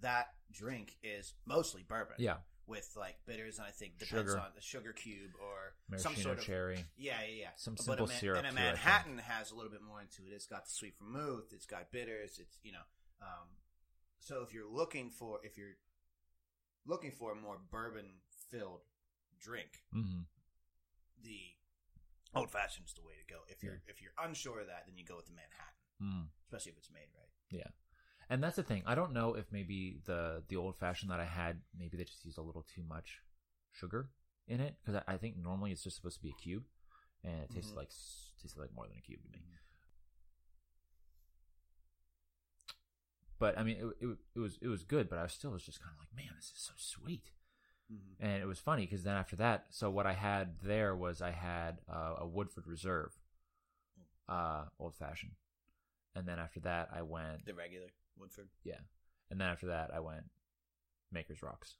[0.01, 2.15] that drink is mostly bourbon.
[2.19, 4.39] yeah, with like bitters, and I think depends Sugar.
[4.39, 6.85] on the sugar cube or some maraschino sort of cherry.
[6.97, 7.47] yeah, yeah, yeah.
[7.55, 9.99] Some But simple a Ma- syrup, And a too, Manhattan has a little bit more
[10.01, 10.35] into it.
[10.35, 11.51] It's got the sweet vermouth.
[11.51, 12.37] It's got bitters.
[12.39, 12.85] It's you know.
[13.21, 13.47] Um,
[14.19, 15.77] so if you're looking for if you're
[16.85, 18.05] looking for a more bourbon
[18.51, 18.81] filled
[19.39, 20.21] drink, hmm
[21.21, 21.39] the
[22.33, 23.41] old fashioned is the way to go.
[23.49, 26.27] If you're if you're unsure of that, then you go with the Manhattan, Mm.
[26.45, 27.29] especially if it's made right.
[27.49, 27.67] Yeah.
[28.29, 28.83] And that's the thing.
[28.85, 32.23] I don't know if maybe the the old fashioned that I had, maybe they just
[32.25, 33.21] used a little too much
[33.71, 34.09] sugar
[34.47, 36.63] in it because I, I think normally it's just supposed to be a cube,
[37.23, 37.77] and it tasted Mhm.
[37.77, 37.89] like
[38.41, 39.41] tasted like more than a cube to me.
[43.39, 45.81] But I mean, it, it, it was it was good, but I still was just
[45.81, 47.31] kind of like, man, this is so sweet.
[47.91, 48.25] Mm-hmm.
[48.25, 51.31] And it was funny because then after that, so what I had there was I
[51.31, 53.17] had uh, a Woodford Reserve,
[54.27, 55.33] uh, old fashioned,
[56.15, 58.49] and then after that I went The regular Woodford.
[58.63, 58.81] yeah.
[59.31, 60.25] And then after that, I went
[61.11, 61.75] Maker's Rocks.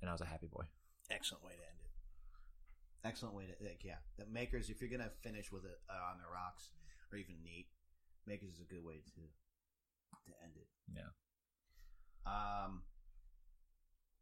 [0.00, 0.64] And I was a happy boy.
[1.10, 3.08] Excellent way to end it.
[3.08, 4.02] Excellent way to like, yeah.
[4.18, 6.70] The makers, if you're gonna finish with it uh, on the rocks
[7.12, 7.66] or even neat,
[8.26, 9.20] makers is a good way to
[10.26, 10.68] to end it.
[10.94, 11.10] Yeah.
[12.26, 12.82] Um.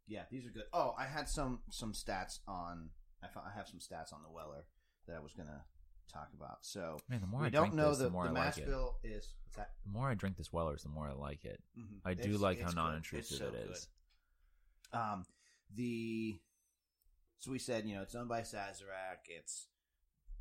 [0.07, 0.63] Yeah, these are good.
[0.73, 2.89] Oh, I had some some stats on.
[3.23, 4.65] I found, I have some stats on the Weller
[5.07, 5.63] that I was gonna
[6.11, 6.57] talk about.
[6.61, 8.45] So Man, the more we I don't drink know this, the, the more the I
[8.45, 8.65] like it.
[8.65, 9.71] bill is what's that?
[9.85, 11.61] The more I drink this Weller's, the more I like it.
[11.77, 11.99] Mhm.
[12.03, 12.81] I do It's- like how it's good.
[12.81, 13.87] non-intrusive so it is.
[14.91, 14.97] good.
[14.99, 15.25] Um,
[15.73, 16.39] the
[17.39, 19.27] so we said you know it's owned by Sazerac.
[19.29, 19.67] It's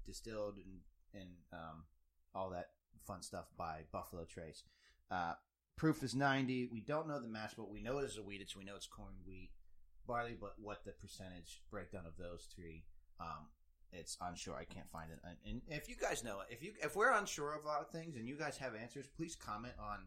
[0.07, 0.81] distilled and
[1.13, 1.85] and um,
[2.35, 2.71] all that
[3.07, 4.65] fun stuff by Buffalo Trace.
[5.11, 5.35] Uh,
[5.81, 6.69] proof is ninety.
[6.71, 8.43] We don't know the mash, but we know it is a wheat.
[8.43, 9.49] It's we know it's corn, wheat,
[10.07, 10.37] barley.
[10.39, 12.85] But what the percentage breakdown of those three?
[13.19, 13.49] Um,
[13.91, 14.55] it's unsure.
[14.55, 15.19] I can't find it.
[15.25, 17.81] And, and if you guys know it, if you if we're unsure of a lot
[17.81, 20.01] of things and you guys have answers, please comment on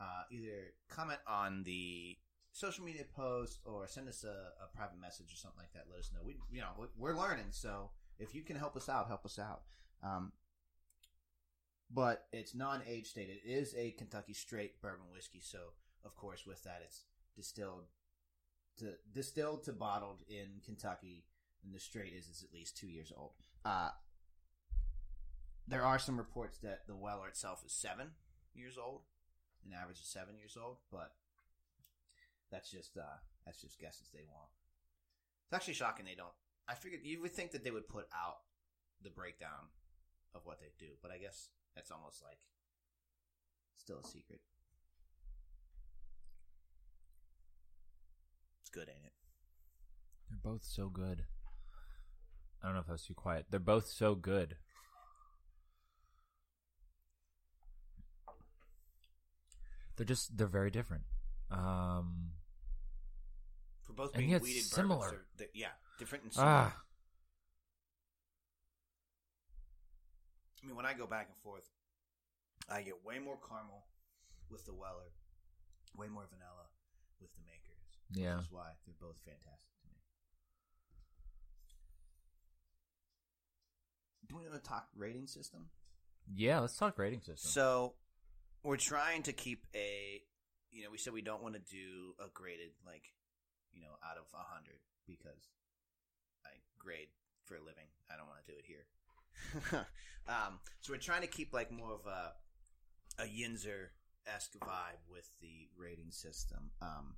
[0.00, 2.16] uh, either comment on the
[2.52, 5.86] social media post or send us a, a private message or something like that.
[5.90, 6.20] Let us know.
[6.24, 9.62] We you know we're learning, so if you can help us out, help us out.
[10.04, 10.30] Um,
[11.92, 13.38] but it's non-age stated.
[13.44, 15.58] It is a Kentucky straight bourbon whiskey, so
[16.04, 17.04] of course with that it's
[17.36, 17.86] distilled
[18.78, 21.24] to distilled to bottled in Kentucky,
[21.64, 23.32] and the straight is is at least two years old.
[23.64, 23.90] Uh,
[25.66, 28.08] there are some reports that the Weller itself is seven
[28.54, 29.02] years old,
[29.66, 31.12] an average of seven years old, but
[32.50, 34.50] that's just uh, that's just guesses they want.
[35.46, 36.34] It's actually shocking they don't.
[36.68, 38.38] I figured you would think that they would put out
[39.02, 39.74] the breakdown
[40.34, 42.38] of what they do, but I guess that's almost like
[43.76, 44.40] still a secret.
[48.60, 49.12] It's good, ain't it?
[50.28, 51.24] They're both so good.
[52.62, 53.46] I don't know if I was too quiet.
[53.50, 54.56] They're both so good.
[59.96, 61.02] They're just they're very different.
[61.50, 62.30] Um
[63.82, 64.98] For both And being yet wheated similar.
[65.00, 66.50] bourbons, they're, they're- yeah, different and similar.
[66.52, 66.76] ah
[70.62, 71.68] I mean, when I go back and forth,
[72.68, 73.86] I get way more caramel
[74.50, 75.12] with the Weller,
[75.96, 76.68] way more vanilla
[77.20, 77.80] with the Makers.
[78.12, 78.36] Yeah.
[78.36, 79.96] Which is why they're both fantastic to me.
[84.28, 85.70] Do we want to talk rating system?
[86.36, 87.50] yeah, let's talk rating system.
[87.50, 87.94] So,
[88.62, 90.22] we're trying to keep a,
[90.70, 93.02] you know, we said we don't want to do a graded, like,
[93.72, 95.50] you know, out of 100 because
[96.46, 97.08] I grade
[97.44, 97.88] for a living.
[98.12, 98.86] I don't want to do it here.
[100.28, 102.32] um, so we're trying to keep like more of a
[103.22, 103.88] a Yinzer
[104.26, 106.70] esque vibe with the rating system.
[106.80, 107.14] Um,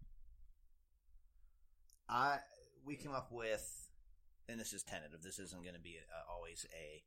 [2.09, 2.39] I
[2.85, 3.89] we came up with,
[4.49, 5.23] and this is tentative.
[5.23, 7.03] This isn't going to be a, always a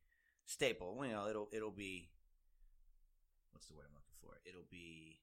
[0.46, 0.98] staple.
[1.06, 2.10] You know, it'll it'll be
[3.52, 4.40] what's the word I'm looking for?
[4.48, 5.20] It'll be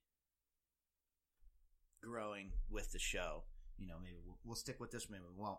[2.02, 3.44] growing with the show.
[3.78, 5.58] You know, maybe we'll, we'll stick with this, maybe we won't.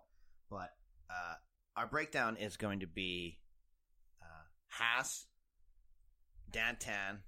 [0.50, 0.72] But
[1.10, 1.36] uh,
[1.76, 3.43] our breakdown is going to be uh,
[4.78, 5.26] Haas,
[6.52, 7.20] Dantan,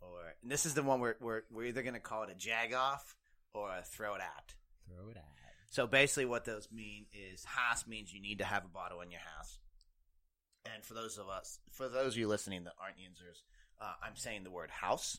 [0.00, 2.34] or and this is the one where we're, we're either going to call it a
[2.34, 3.14] jag off
[3.54, 4.54] or a throw it out.
[4.88, 5.36] Throw it at.
[5.70, 9.10] So basically, what those mean is Haas means you need to have a bottle in
[9.10, 9.58] your house.
[10.72, 13.42] And for those of us, for those of you listening that aren't Yinzers,
[13.80, 15.18] uh, I'm saying the word house.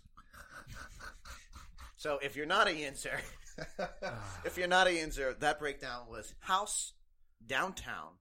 [1.95, 3.19] so if you're not a Yinzer,
[4.45, 6.93] if you're not a Yinzer, that breakdown was house,
[7.45, 8.13] downtown,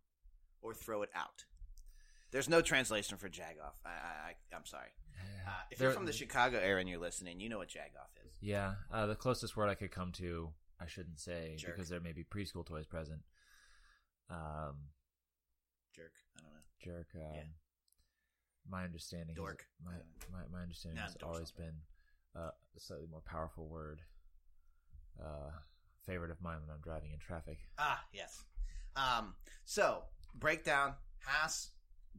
[0.62, 1.44] or throw it out.
[2.30, 3.74] There's no translation for jagoff.
[3.84, 3.92] I, I,
[4.52, 4.88] I, I'm sorry.
[5.46, 8.32] Uh, if you're from the Chicago area and you're listening, you know what jagoff is.
[8.40, 11.74] Yeah, uh, the closest word I could come to, I shouldn't say Jerk.
[11.76, 13.20] because there may be preschool toys present.
[14.28, 14.74] Um,
[15.94, 16.12] Jerk.
[16.36, 16.60] I don't know.
[16.98, 17.06] jerk.
[17.14, 17.42] Um, Yeah.
[18.68, 19.64] My understanding, Dork.
[19.84, 19.92] my,
[20.32, 21.66] my my understanding has always bad.
[21.66, 21.74] been
[22.42, 24.00] uh, a slightly more powerful word.
[25.22, 25.50] Uh,
[26.04, 27.58] favorite of mine when I'm driving in traffic.
[27.78, 28.42] Ah, yes.
[28.96, 29.34] Um,
[29.64, 30.02] so
[30.34, 31.70] breakdown Haas,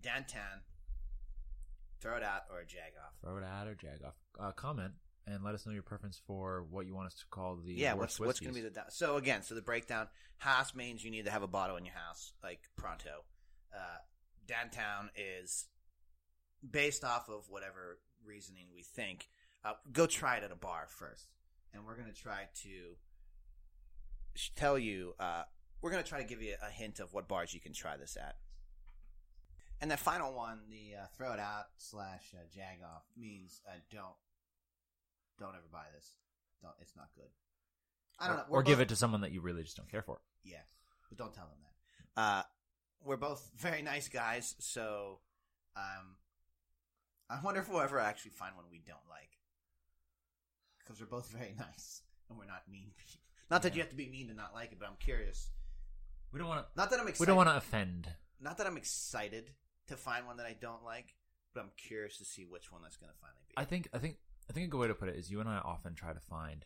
[0.02, 0.62] Dantan,
[2.02, 3.14] throw it out or a jag off.
[3.22, 4.16] Throw it out or jag off.
[4.40, 4.94] Uh, comment
[5.28, 7.94] and let us know your preference for what you want us to call the Yeah,
[7.94, 9.44] what's what's going to be the da- so again?
[9.44, 10.08] So the breakdown
[10.38, 13.24] Haas means you need to have a bottle in your house like pronto.
[13.74, 13.98] Uh,
[14.48, 15.68] Downtown is
[16.70, 19.28] based off of whatever reasoning we think.
[19.66, 21.28] Uh, go try it at a bar first,
[21.74, 22.96] and we're going to try to
[24.56, 25.14] tell you.
[25.20, 25.44] Uh,
[25.82, 27.98] we're going to try to give you a hint of what bars you can try
[27.98, 28.36] this at.
[29.80, 33.74] And the final one, the uh, throw it out slash uh, jag off, means uh,
[33.92, 34.16] don't
[35.40, 36.16] don't ever buy this.
[36.62, 36.74] Don't.
[36.82, 37.30] It's not good.
[38.20, 38.44] I don't or, know.
[38.50, 40.20] or We're give both- it to someone that you really just don't care for.
[40.44, 40.58] yeah,
[41.10, 42.22] but don't tell them that.
[42.22, 42.44] Uh,
[43.06, 45.20] we're both very nice guys, so
[45.76, 46.16] um,
[47.30, 49.30] I wonder if we'll ever actually find one we don't like
[50.80, 53.22] because we're both very nice and we're not mean people.
[53.52, 55.52] Not that you have to be mean to not like it, but I'm curious.
[56.34, 56.68] We don't want to.
[56.76, 57.20] Not that I'm excited.
[57.22, 58.10] We don't want to offend.
[58.42, 59.52] Not that I'm excited
[59.88, 61.16] to find one that I don't like,
[61.54, 63.54] but I'm curious to see which one that's going to finally be.
[63.58, 63.90] I think.
[63.94, 64.18] I think.
[64.50, 66.22] I think a good way to put it is you and I often try to
[66.22, 66.64] find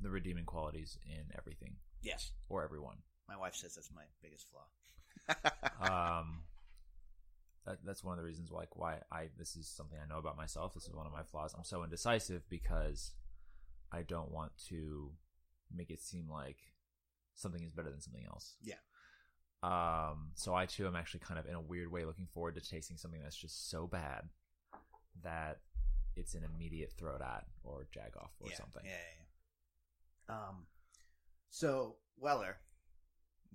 [0.00, 2.96] the redeeming qualities in everything yes, or everyone.
[3.28, 4.66] my wife says that's my biggest flaw.
[6.20, 6.42] um,
[7.66, 10.36] that, that's one of the reasons like why I this is something I know about
[10.36, 10.74] myself.
[10.74, 11.54] This is one of my flaws.
[11.56, 13.12] I'm so indecisive because
[13.92, 15.10] I don't want to
[15.74, 16.58] make it seem like
[17.34, 18.56] something is better than something else.
[18.62, 18.76] Yeah.
[19.62, 20.30] Um.
[20.34, 22.96] So I too am actually kind of in a weird way looking forward to tasting
[22.96, 24.28] something that's just so bad
[25.22, 25.58] that
[26.14, 28.82] it's an immediate throw it at or jag off or yeah, something.
[28.84, 28.90] Yeah,
[30.28, 30.34] yeah.
[30.34, 30.66] Um,
[31.50, 32.56] so Weller,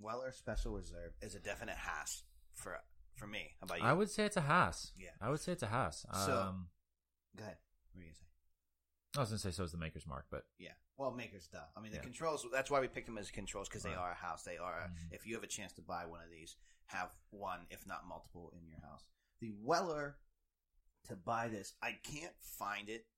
[0.00, 2.22] Weller Special Reserve is a definite has
[2.54, 2.78] for
[3.14, 3.54] for me.
[3.60, 3.86] How about you?
[3.86, 4.92] I would say it's a has.
[4.98, 5.10] Yeah.
[5.20, 6.06] I would say it's a Haas.
[6.26, 6.68] So- um,
[7.36, 7.56] Go ahead.
[7.92, 8.26] What are you gonna say?
[9.16, 10.72] I was gonna say so is the Maker's Mark, but Yeah.
[10.96, 11.70] Well, makers stuff.
[11.76, 12.02] I mean, the Yeah.
[12.04, 12.46] controls.
[12.52, 13.98] That's why we picked them as controls because they Right.
[13.98, 14.44] are a house.
[14.44, 14.88] They are.
[14.88, 15.12] Mhm.
[15.12, 18.50] If you have a chance to buy one of these, have one, if not multiple,
[18.50, 19.04] in your house.
[19.40, 20.20] The Weller
[21.04, 23.08] to buy this, I can't find it.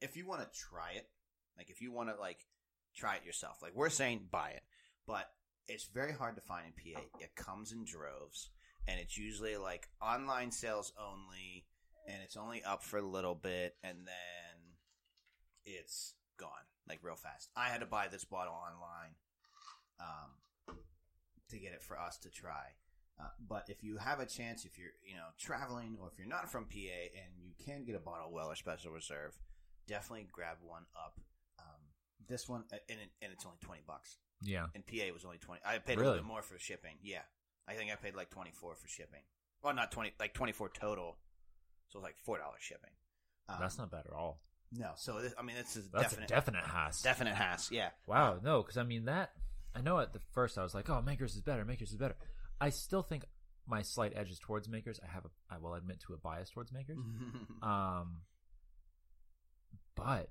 [0.00, 1.12] If you want to try it,
[1.56, 2.48] like if you want to like
[2.94, 4.66] try it yourself, like we're saying, buy it.
[5.06, 5.36] But
[5.68, 7.08] it's very hard to find in PA.
[7.20, 8.50] It comes in droves,
[8.86, 11.68] and it's usually like online sales only,
[12.06, 14.78] and it's only up for a little bit, and then
[15.64, 17.50] it's gone like real fast.
[17.56, 19.14] I had to buy this bottle online
[20.00, 20.76] um,
[21.50, 22.74] to get it for us to try.
[23.18, 26.28] Uh, but if you have a chance, if you're you know traveling or if you're
[26.28, 29.38] not from PA and you can get a bottle of Weller Special Reserve,
[29.88, 31.18] definitely grab one up.
[31.58, 31.80] Um,
[32.28, 34.18] this one uh, and, it, and it's only twenty bucks.
[34.42, 35.62] yeah, and PA, was only twenty.
[35.64, 36.96] I paid a little bit more for shipping.
[37.02, 37.24] Yeah,
[37.66, 39.22] I think I paid like twenty four for shipping.
[39.62, 41.16] Well, not twenty, like twenty four total.
[41.88, 42.90] So it was like four dollars shipping.
[43.48, 44.40] Um, that's not bad at all.
[44.72, 44.90] No.
[44.96, 47.02] So this, I mean, this is That's definite, a definite Haas.
[47.02, 47.70] definite Haas.
[47.70, 47.90] Yeah.
[48.06, 49.30] Wow, no, because I mean that.
[49.74, 51.64] I know at the first I was like, "Oh, Makers is better.
[51.64, 52.16] Makers is better."
[52.60, 53.24] I still think
[53.66, 54.98] my slight edge is towards Makers.
[55.02, 56.98] I have a, I will admit to a bias towards Makers.
[57.62, 58.22] Um,
[59.94, 60.30] but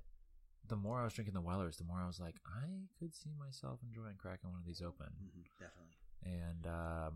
[0.68, 2.66] the more I was drinking the Wellers, the more I was like, I
[2.98, 5.06] could see myself enjoying cracking one of these open.
[5.22, 5.94] Mhm, definitely.
[6.24, 7.14] And um,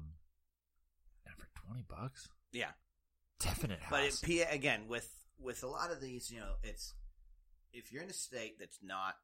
[1.27, 2.71] and for twenty bucks, Yeah.
[3.41, 5.09] definite But it, again with
[5.39, 6.95] with a lot of these, you know, it's
[7.73, 9.17] if you're in a state that's not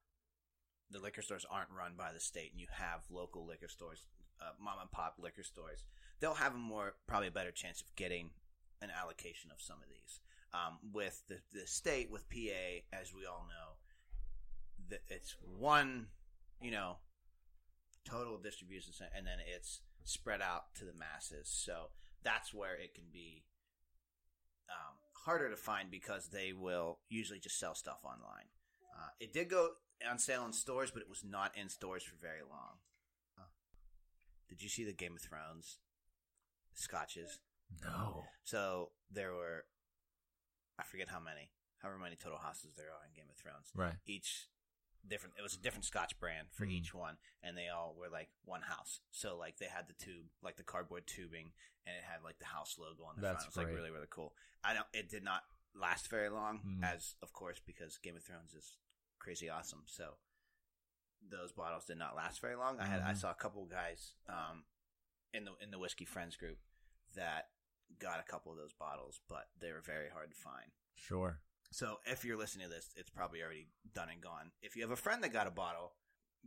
[0.91, 4.07] the liquor stores aren't run by the state, and you have local liquor stores,
[4.41, 5.85] uh, mom and pop liquor stores,
[6.21, 8.31] they'll have a more probably a better chance of getting
[8.83, 10.21] an allocation of some of these.
[10.55, 13.75] Um, with the the state with PA, as we all know,
[14.91, 16.07] that it's one,
[16.63, 16.99] you know,
[18.05, 21.49] total distribution center, and then it's spread out to the masses.
[21.49, 21.89] So
[22.23, 23.43] that's where it can be
[25.27, 28.47] harder to find because they will usually just sell stuff online.
[28.97, 29.71] Uh, it did go
[30.09, 32.79] on sale in stores, but it was not in stores for very long.
[33.37, 33.43] Uh,
[34.49, 35.79] did you see the Game of Thrones
[36.75, 37.41] scotches?
[37.85, 39.65] no, So there were,
[40.79, 41.51] I forget how many,
[41.83, 43.73] however many total houses there are in Game of Thrones.
[43.75, 43.95] right?
[44.07, 44.47] Each
[45.09, 46.71] different, it was a different Scotch brand for Mhm.
[46.73, 49.01] each one, and they all were like one house.
[49.11, 51.53] So like they had the tube, like the cardboard tubing,
[51.87, 53.57] and it had like the house logo on the That's front.
[53.57, 54.35] It was like really really cool.
[54.65, 54.87] I don't.
[54.93, 55.45] It did not
[55.75, 56.85] last very long, Mm.
[56.85, 58.79] as of course because Game of Thrones is
[59.19, 59.85] crazy awesome.
[59.87, 60.19] So
[61.23, 62.79] those bottles did not last very long.
[62.81, 63.17] I had I Mhm.
[63.19, 64.67] saw a couple guys um,
[65.33, 66.59] in the in the whiskey friends group
[67.15, 67.51] that
[67.99, 70.73] got a couple of those bottles, but they were very hard to find.
[70.95, 71.41] Sure.
[71.77, 74.51] So if you're listening to this, it's probably already done and gone.
[74.63, 75.93] If you have a friend that got a bottle,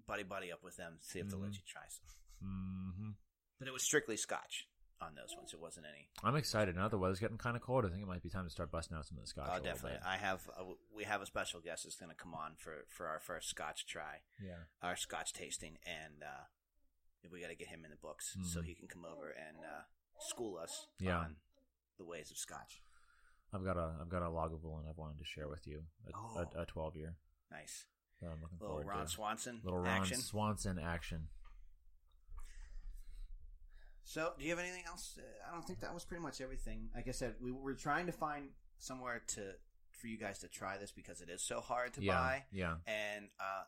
[0.08, 1.58] buddy buddy up with them, see if they'll let Mhm.
[1.58, 2.06] you try some.
[2.42, 3.12] hmm
[3.60, 4.68] But it was strictly Scotch
[5.00, 5.54] on those ones.
[5.54, 6.10] It wasn't any.
[6.24, 6.88] I'm excited now.
[6.88, 7.86] The weather's getting kind of cold.
[7.86, 9.50] I think it might be time to start busting out some of the scotch.
[9.52, 10.00] Oh, definitely.
[10.00, 10.50] I have.
[10.58, 13.50] A, we have a special guest that's going to come on for for our first
[13.50, 14.64] Scotch try, Yeah.
[14.82, 16.46] our Scotch tasting, and uh,
[17.30, 18.66] we got to get him in the books so Mhm.
[18.66, 19.84] he can come over and uh,
[20.22, 21.20] school us Yeah.
[21.20, 21.36] on
[21.98, 22.82] the ways of Scotch.
[23.54, 25.84] I've got a I've got a Lagavulin I've wanted to share with you.
[26.08, 26.46] A, Oh.
[26.56, 27.16] a, a 12 year.
[27.52, 27.86] Nice,
[28.22, 29.12] That I'm looking little forward Ron to.
[29.12, 30.18] Swanson Little Ron action.
[30.18, 31.28] Swanson action.
[34.04, 35.18] So, do you have anything else?
[35.20, 36.90] Uh, I don't think that was pretty much everything.
[36.96, 39.42] Like I said, we were trying to find somewhere to
[39.92, 42.14] for you guys to try this because it is so hard to yeah.
[42.14, 42.44] buy.
[42.52, 42.76] Yeah.
[42.88, 43.64] And uh,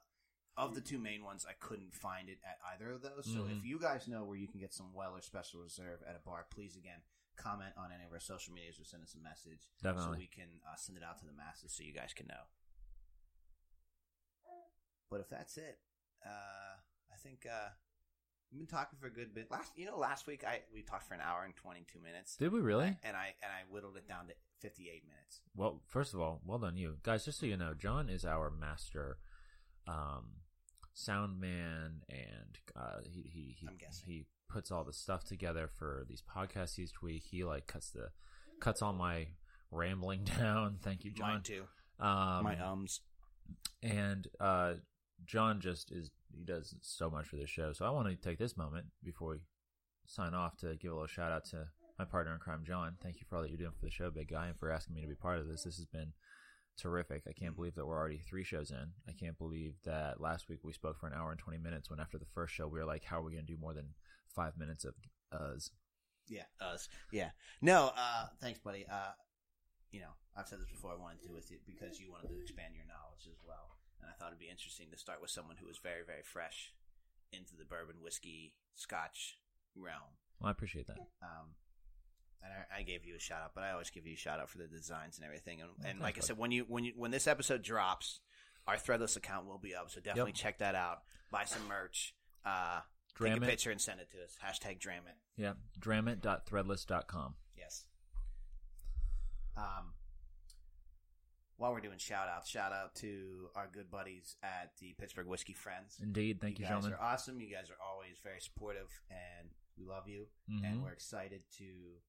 [0.57, 3.25] of the two main ones, I couldn't find it at either of those.
[3.25, 3.59] So, Mhm.
[3.59, 6.45] if you guys know where you can get some Weller Special Reserve at a bar,
[6.49, 7.01] please again
[7.41, 10.17] comment on any of our social medias or send us a message so Definitely.
[10.19, 12.45] we can uh, send it out to the masses so you guys can know.
[15.09, 15.77] But if that's it,
[16.25, 16.75] uh,
[17.11, 17.69] I think uh,
[18.51, 19.51] we've been talking for a good bit.
[19.51, 22.37] Last, you know, last week I we talked for an hour and twenty two minutes.
[22.37, 22.95] Did we really?
[23.03, 25.41] And I and I whittled it down to fifty eight minutes.
[25.55, 27.25] Well, first of all, well done you guys.
[27.25, 29.17] Just so you know, John is our master
[29.85, 30.39] um,
[30.93, 34.03] sound man, and uh, he he he, I'm guessing.
[34.05, 37.23] he puts all the stuff together for these podcasts each week.
[37.29, 38.09] He like cuts the
[38.59, 39.27] cuts all my
[39.71, 40.77] rambling down.
[40.81, 41.29] Thank you, John.
[41.29, 41.63] Mine too.
[41.99, 43.01] Um, My ums.
[43.83, 44.73] and uh,
[45.25, 47.73] John just is he does so much for this show.
[47.73, 49.37] So I want to take this moment before we
[50.05, 51.67] sign off to give a little shout out to
[51.99, 52.95] my partner in crime, John.
[53.03, 54.95] Thank you for all that you're doing for the show, big guy, and for asking
[54.95, 55.63] me to be part of this.
[55.63, 56.13] This has been
[56.79, 57.23] terrific.
[57.29, 58.91] I can't believe that we're already three shows in.
[59.07, 61.99] I can't believe that last week we spoke for an hour and 20 minutes when
[61.99, 63.89] after the first show we were like, how are we going to do more than
[64.35, 64.95] five minutes of
[65.31, 65.71] us?
[66.27, 66.87] Yeah, us.
[67.11, 67.31] Yeah.
[67.61, 68.85] No, uh, thanks, buddy.
[68.89, 69.11] Uh,
[69.91, 70.91] you know, I've said this before.
[70.91, 73.77] I wanted to do with it because you wanted to expand your knowledge as well,
[74.01, 76.73] and I thought it'd be interesting to start with someone who was very, very fresh
[77.33, 79.37] into the bourbon, whiskey, Scotch
[79.75, 80.15] realm.
[80.39, 80.97] Well, I appreciate that.
[81.21, 81.55] Um,
[82.43, 84.39] and I, I gave you a shout out, but I always give you a shout
[84.39, 85.61] out for the designs and everything.
[85.61, 88.21] And, and thanks, like I said, when you when you when this episode drops,
[88.67, 89.91] our threadless account will be up.
[89.91, 90.35] So definitely Yep.
[90.39, 90.99] check that out.
[91.31, 92.15] Buy some merch.
[92.45, 92.79] Uh,
[93.13, 93.49] take Dram a it.
[93.49, 94.37] picture and send it to us.
[94.43, 95.15] Hashtag Dram it.
[95.41, 95.53] Yeah.
[95.79, 97.35] Dramit.threadless.com.
[97.57, 97.85] Yes.
[99.57, 99.93] Um,
[101.57, 105.53] while we're doing shout outs, shout out to our good buddies at the Pittsburgh Whiskey
[105.53, 105.99] Friends.
[106.01, 106.41] Indeed.
[106.41, 106.93] Thank you, guys gentlemen.
[106.99, 107.39] are awesome.
[107.39, 110.27] You guys are always very supportive, and we love you.
[110.49, 110.63] Mhm.
[110.65, 111.99] And we're excited to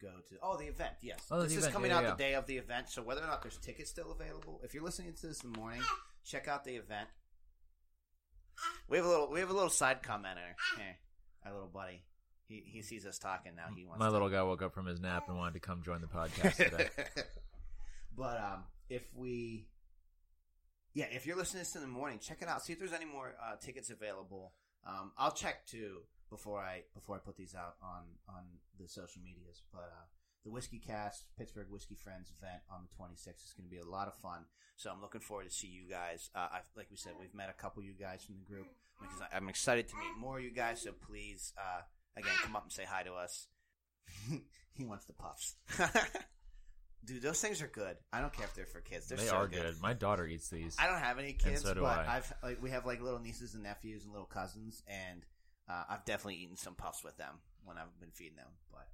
[0.00, 0.94] go to oh the event.
[1.02, 1.72] Yes, Oh, this is event.
[1.74, 2.88] coming Yeah, out yeah, the day of the event.
[2.88, 5.58] So whether or not there's tickets still available, if you're listening to this in the
[5.58, 5.82] morning,
[6.24, 7.08] check out the event.
[8.88, 10.96] We have a little we have a little side commenter here.
[11.44, 12.02] Our little buddy.
[12.46, 13.64] He he sees us talking now.
[13.74, 15.82] He wants My to- little guy woke up from his nap and wanted to come
[15.82, 16.88] join the podcast today.
[18.16, 19.66] but um, if we,
[20.92, 22.62] yeah, if you're listening to this in the morning, check it out.
[22.62, 24.52] See if there's any more uh, tickets available.
[24.86, 26.00] Um, I'll check too
[26.30, 28.44] before I before I put these out on on
[28.78, 29.62] the social medias.
[29.72, 30.04] But uh,
[30.44, 33.84] the Whiskey Cast Pittsburgh Whiskey Friends event on the 26th is going to be a
[33.84, 34.44] lot of fun.
[34.76, 36.30] So I'm looking forward to see you guys.
[36.34, 38.66] Uh, I've, like we said, we've met a couple of you guys from the group.
[39.00, 40.82] Because I- I'm excited to meet more of you guys.
[40.82, 41.82] So please, uh,
[42.16, 43.46] again, come up and say hi to us.
[44.74, 45.56] he wants the puffs.
[47.04, 47.96] Dude, those things are good.
[48.12, 49.08] I don't care if they're for kids.
[49.08, 49.62] They're they so are good.
[49.62, 49.82] good.
[49.82, 50.76] My daughter eats these.
[50.78, 52.14] I don't have any kids, so do but I.
[52.14, 55.22] have like we have like little nieces and nephews and little cousins, and
[55.68, 57.34] uh, I've definitely eaten some puffs with them
[57.64, 58.48] when I've been feeding them.
[58.70, 58.88] But,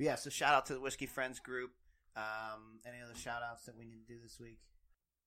[0.00, 1.72] but yeah, so shout out to the Whiskey Friends group.
[2.16, 4.56] Um, any other shout outs that we need to do this week?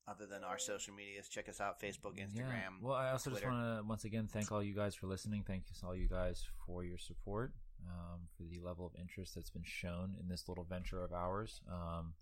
[0.07, 2.49] Other than our social medias, check us out Facebook, Instagram.
[2.49, 2.81] Yeah.
[2.81, 3.45] Well, I also Twitter.
[3.45, 5.43] just want to once again thank all you guys for listening.
[5.45, 7.53] Thank you all you guys for your support,
[7.87, 11.61] um, for the level of interest that's been shown in this little venture of ours.
[11.71, 12.15] Um,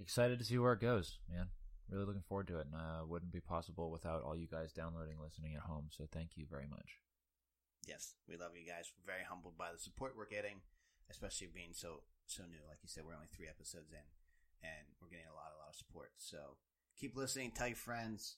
[0.00, 1.48] excited to see where it goes, man.
[1.90, 5.16] Really looking forward to it, and uh, wouldn't be possible without all you guys downloading,
[5.22, 5.88] listening at home.
[5.90, 7.00] So thank you very much.
[7.86, 8.90] yes, we love you guys.
[8.96, 10.62] We're very humbled by the support we're getting,
[11.10, 12.62] especially being so so new.
[12.68, 14.06] Like you said, we're only three episodes in,
[14.62, 16.10] and we're getting a lot a lot of support.
[16.16, 16.56] So
[16.98, 17.52] keep listening.
[17.52, 18.36] Tell your friends.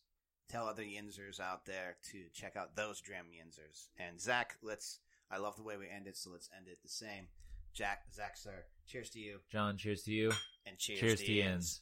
[0.49, 3.89] Tell other Yinzers out there to check out those Dram Yinzers.
[3.99, 5.01] And Zach, let's.
[5.31, 7.29] I love the way we end it, so let's end it the same.
[7.75, 10.33] Jack, Zach, sir, cheers to you, John, cheers to you.
[10.67, 11.81] and cheers, Cheers to to Yins.